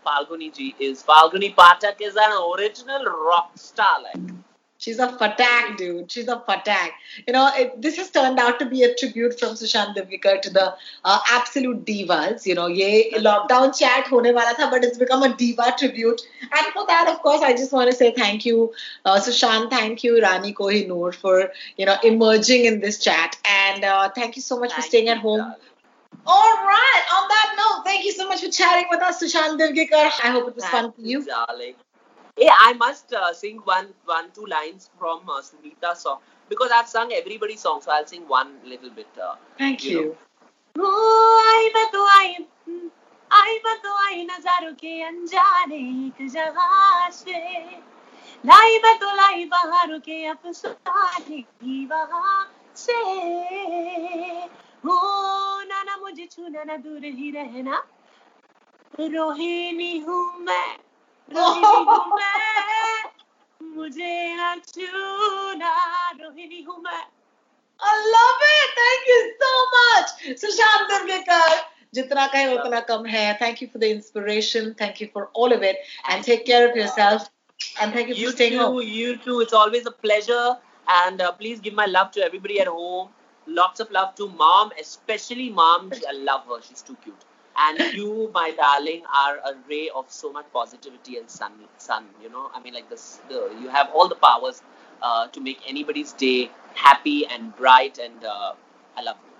Falguni 0.05 0.53
ji 0.55 0.75
is 0.79 1.03
Falguni 1.03 1.55
Pathak 1.55 2.01
is 2.01 2.15
an 2.15 2.31
original 2.55 3.05
rock 3.05 3.51
star. 3.55 4.01
Like 4.03 4.21
She's 4.83 4.99
a 4.99 5.07
fatag, 5.07 5.77
dude. 5.77 6.11
She's 6.11 6.27
a 6.27 6.35
fatag. 6.45 6.89
You 7.25 7.31
know, 7.31 7.49
it, 7.55 7.81
this 7.81 7.95
has 7.95 8.09
turned 8.11 8.37
out 8.37 8.59
to 8.59 8.65
be 8.65 8.83
a 8.83 8.93
tribute 8.93 9.39
from 9.39 9.53
Sushant 9.53 9.95
Divvikar 9.95 10.41
to 10.41 10.49
the 10.49 10.75
uh, 11.05 11.19
absolute 11.31 11.85
divas. 11.85 12.45
You 12.45 12.55
know, 12.55 12.67
ye 12.67 13.13
lockdown 13.13 13.77
chat 13.77 14.07
hone 14.07 14.33
wala 14.39 14.53
tha, 14.57 14.67
but 14.69 14.83
it's 14.83 14.97
become 14.97 15.23
a 15.23 15.33
diva 15.37 15.73
tribute. 15.77 16.21
And 16.41 16.73
for 16.73 16.85
that, 16.87 17.07
of 17.07 17.21
course, 17.21 17.41
I 17.41 17.53
just 17.53 17.71
want 17.71 17.91
to 17.91 17.95
say 17.95 18.11
thank 18.11 18.45
you, 18.45 18.73
uh, 19.05 19.21
Sushant. 19.21 19.69
Thank 19.69 20.03
you, 20.03 20.21
Rani 20.21 20.53
Kohinoor, 20.53 21.15
for 21.15 21.49
you 21.77 21.85
know 21.85 21.95
emerging 22.03 22.65
in 22.65 22.81
this 22.81 22.99
chat. 22.99 23.37
And 23.45 23.85
uh, 23.85 24.09
thank 24.09 24.35
you 24.35 24.41
so 24.41 24.59
much 24.59 24.71
thank 24.71 24.83
for 24.83 24.89
staying 24.89 25.07
at 25.07 25.19
home. 25.19 25.39
God. 25.39 25.55
All 26.25 26.57
right. 26.65 27.03
On 27.15 27.27
that 27.29 27.55
note, 27.57 27.85
thank 27.85 28.03
you 28.03 28.11
so 28.11 28.27
much 28.27 28.41
for 28.41 28.51
chatting 28.51 28.87
with 28.89 29.01
us, 29.01 29.23
Sushant 29.23 29.59
Divgikar. 29.59 30.11
I 30.23 30.31
hope 30.31 30.49
it 30.49 30.55
was 30.55 30.65
thank 30.65 30.71
fun 30.73 30.91
for 30.91 31.01
you. 31.01 31.25
Darling. 31.25 31.75
Yeah, 32.36 32.54
I 32.56 32.72
must 32.74 33.12
uh, 33.12 33.32
sing 33.32 33.58
one, 33.64 33.88
one, 34.04 34.30
two 34.32 34.46
lines 34.46 34.90
from 34.98 35.28
uh, 35.28 35.42
Sunita's 35.42 36.02
song 36.02 36.20
because 36.48 36.70
I've 36.72 36.88
sung 36.88 37.12
everybody's 37.12 37.60
song, 37.60 37.80
so 37.82 37.90
I'll 37.90 38.06
sing 38.06 38.22
one 38.28 38.54
little 38.64 38.90
bit. 38.90 39.08
Uh, 39.20 39.34
Thank 39.58 39.84
You 39.84 40.00
you. 40.00 40.16
ओ, 40.76 40.88
आई 41.50 41.68
मैं 41.74 41.86
तो 41.92 42.06
आई 42.06 42.34
आई 43.30 43.56
मैं 43.64 43.76
तो 43.82 43.94
आई 44.04 44.24
नजारों 44.24 44.72
के 44.80 45.02
अनजाने 45.02 45.76
एक 46.06 46.28
जहां 46.32 47.10
से 47.10 47.40
लाई 48.46 48.78
मैं 48.84 48.96
तो 48.98 49.14
लाई 49.16 49.44
बहारों 49.54 49.98
के 50.00 50.24
अफसाने 50.26 51.44
ही 51.62 51.84
वहां 51.90 52.44
से 52.84 52.98
हो 54.86 54.98
ना 55.70 55.82
ना 55.82 55.96
मुझे 56.02 56.26
छूना 56.32 56.64
ना 56.64 56.76
दूर 56.86 57.04
ही 57.04 57.30
रहना 57.30 57.82
रोहिणी 59.00 59.98
हूँ 60.06 60.24
मैं 60.40 60.78
रोहिणी 61.34 61.84
हूँ 61.90 62.04
मैं 62.16 63.04
मुझे 63.76 64.34
ना 64.36 64.54
छूना 64.72 65.74
रोहिणी 66.20 66.62
हूँ 66.68 66.82
मैं 66.84 67.04
I 67.80 67.90
love 68.12 68.40
it. 68.44 68.70
Thank 68.76 69.08
you 69.08 69.18
so 69.40 69.50
much. 69.74 70.38
Sushant 70.40 70.88
Durgekar. 70.92 71.58
Jitna 71.94 72.28
kahe 72.28 72.46
utna 72.58 72.80
kam 72.86 73.04
hai. 73.04 73.34
Thank 73.42 73.60
you 73.60 73.68
for 73.68 73.78
the 73.78 73.90
inspiration. 73.90 74.74
Thank 74.80 75.00
you 75.00 75.08
for 75.12 75.26
all 75.34 75.52
of 75.52 75.62
it. 75.62 75.76
And 76.08 76.24
take 76.24 76.44
care 76.44 76.68
of 76.68 76.74
yourself. 76.76 77.28
And 77.80 77.92
thank 77.92 78.08
you 78.08 78.14
for 78.16 78.20
You 78.20 78.32
staying 78.32 78.52
too, 78.54 78.58
home. 78.64 78.82
you 78.82 79.16
too. 79.18 79.40
It's 79.42 79.52
always 79.52 79.86
a 79.86 79.92
pleasure. 79.92 80.56
And 80.88 81.20
uh, 81.20 81.30
please 81.32 81.60
give 81.60 81.74
my 81.74 81.86
love 81.86 82.10
to 82.12 82.20
everybody 82.24 82.60
at 82.60 82.66
home. 82.66 83.10
Lots 83.46 83.78
of 83.80 83.92
love 83.92 84.14
to 84.16 84.28
mom, 84.28 84.72
especially 84.80 85.48
mom. 85.50 85.92
She- 85.92 86.06
I 86.06 86.12
love 86.32 86.46
her. 86.48 86.60
She's 86.68 86.82
too 86.82 86.96
cute. 87.04 87.24
And 87.56 87.80
you, 87.92 88.30
my 88.32 88.50
darling, 88.52 89.02
are 89.12 89.38
a 89.38 89.54
ray 89.68 89.90
of 89.94 90.04
so 90.08 90.32
much 90.32 90.46
positivity 90.52 91.16
and 91.18 91.28
sun. 91.28 91.52
Sun, 91.76 92.04
you 92.22 92.30
know. 92.30 92.50
I 92.54 92.60
mean, 92.60 92.74
like 92.74 92.88
this. 92.88 93.20
The 93.28 93.50
you 93.60 93.68
have 93.68 93.90
all 93.94 94.08
the 94.08 94.14
powers 94.14 94.62
uh, 95.02 95.26
to 95.28 95.40
make 95.40 95.58
anybody's 95.66 96.12
day 96.12 96.50
happy 96.74 97.26
and 97.26 97.54
bright. 97.56 97.98
And 97.98 98.24
uh, 98.24 98.52
I 98.96 99.02
love 99.02 99.16
you. 99.24 99.32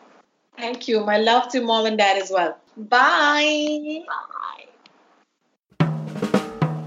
Thank 0.59 0.89
you. 0.89 1.05
My 1.05 1.19
love 1.19 1.49
to 1.53 1.61
mom 1.61 1.87
and 1.87 1.97
dad 1.97 2.21
as 2.21 2.31
well. 2.31 2.57
Bye. 2.77 4.03
Bye. 4.09 4.67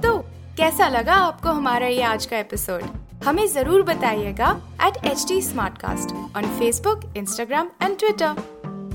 तो 0.03 0.17
कैसा 0.57 0.89
लगा 0.89 1.15
आपको 1.27 1.49
हमारा 1.49 1.87
ये 1.87 2.01
आज 2.03 2.25
का 2.25 2.37
episode 2.39 2.83
हमें 3.25 3.47
जरूर 3.53 3.81
बताइएगा 3.83 4.49
at 4.87 5.05
H 5.05 5.25
T 5.27 5.41
smart 5.41 5.77
cast 5.81 6.13
on 6.37 6.57
Facebook 6.59 7.11
Instagram 7.17 7.69
and 7.81 7.97
Twitter 7.99 8.54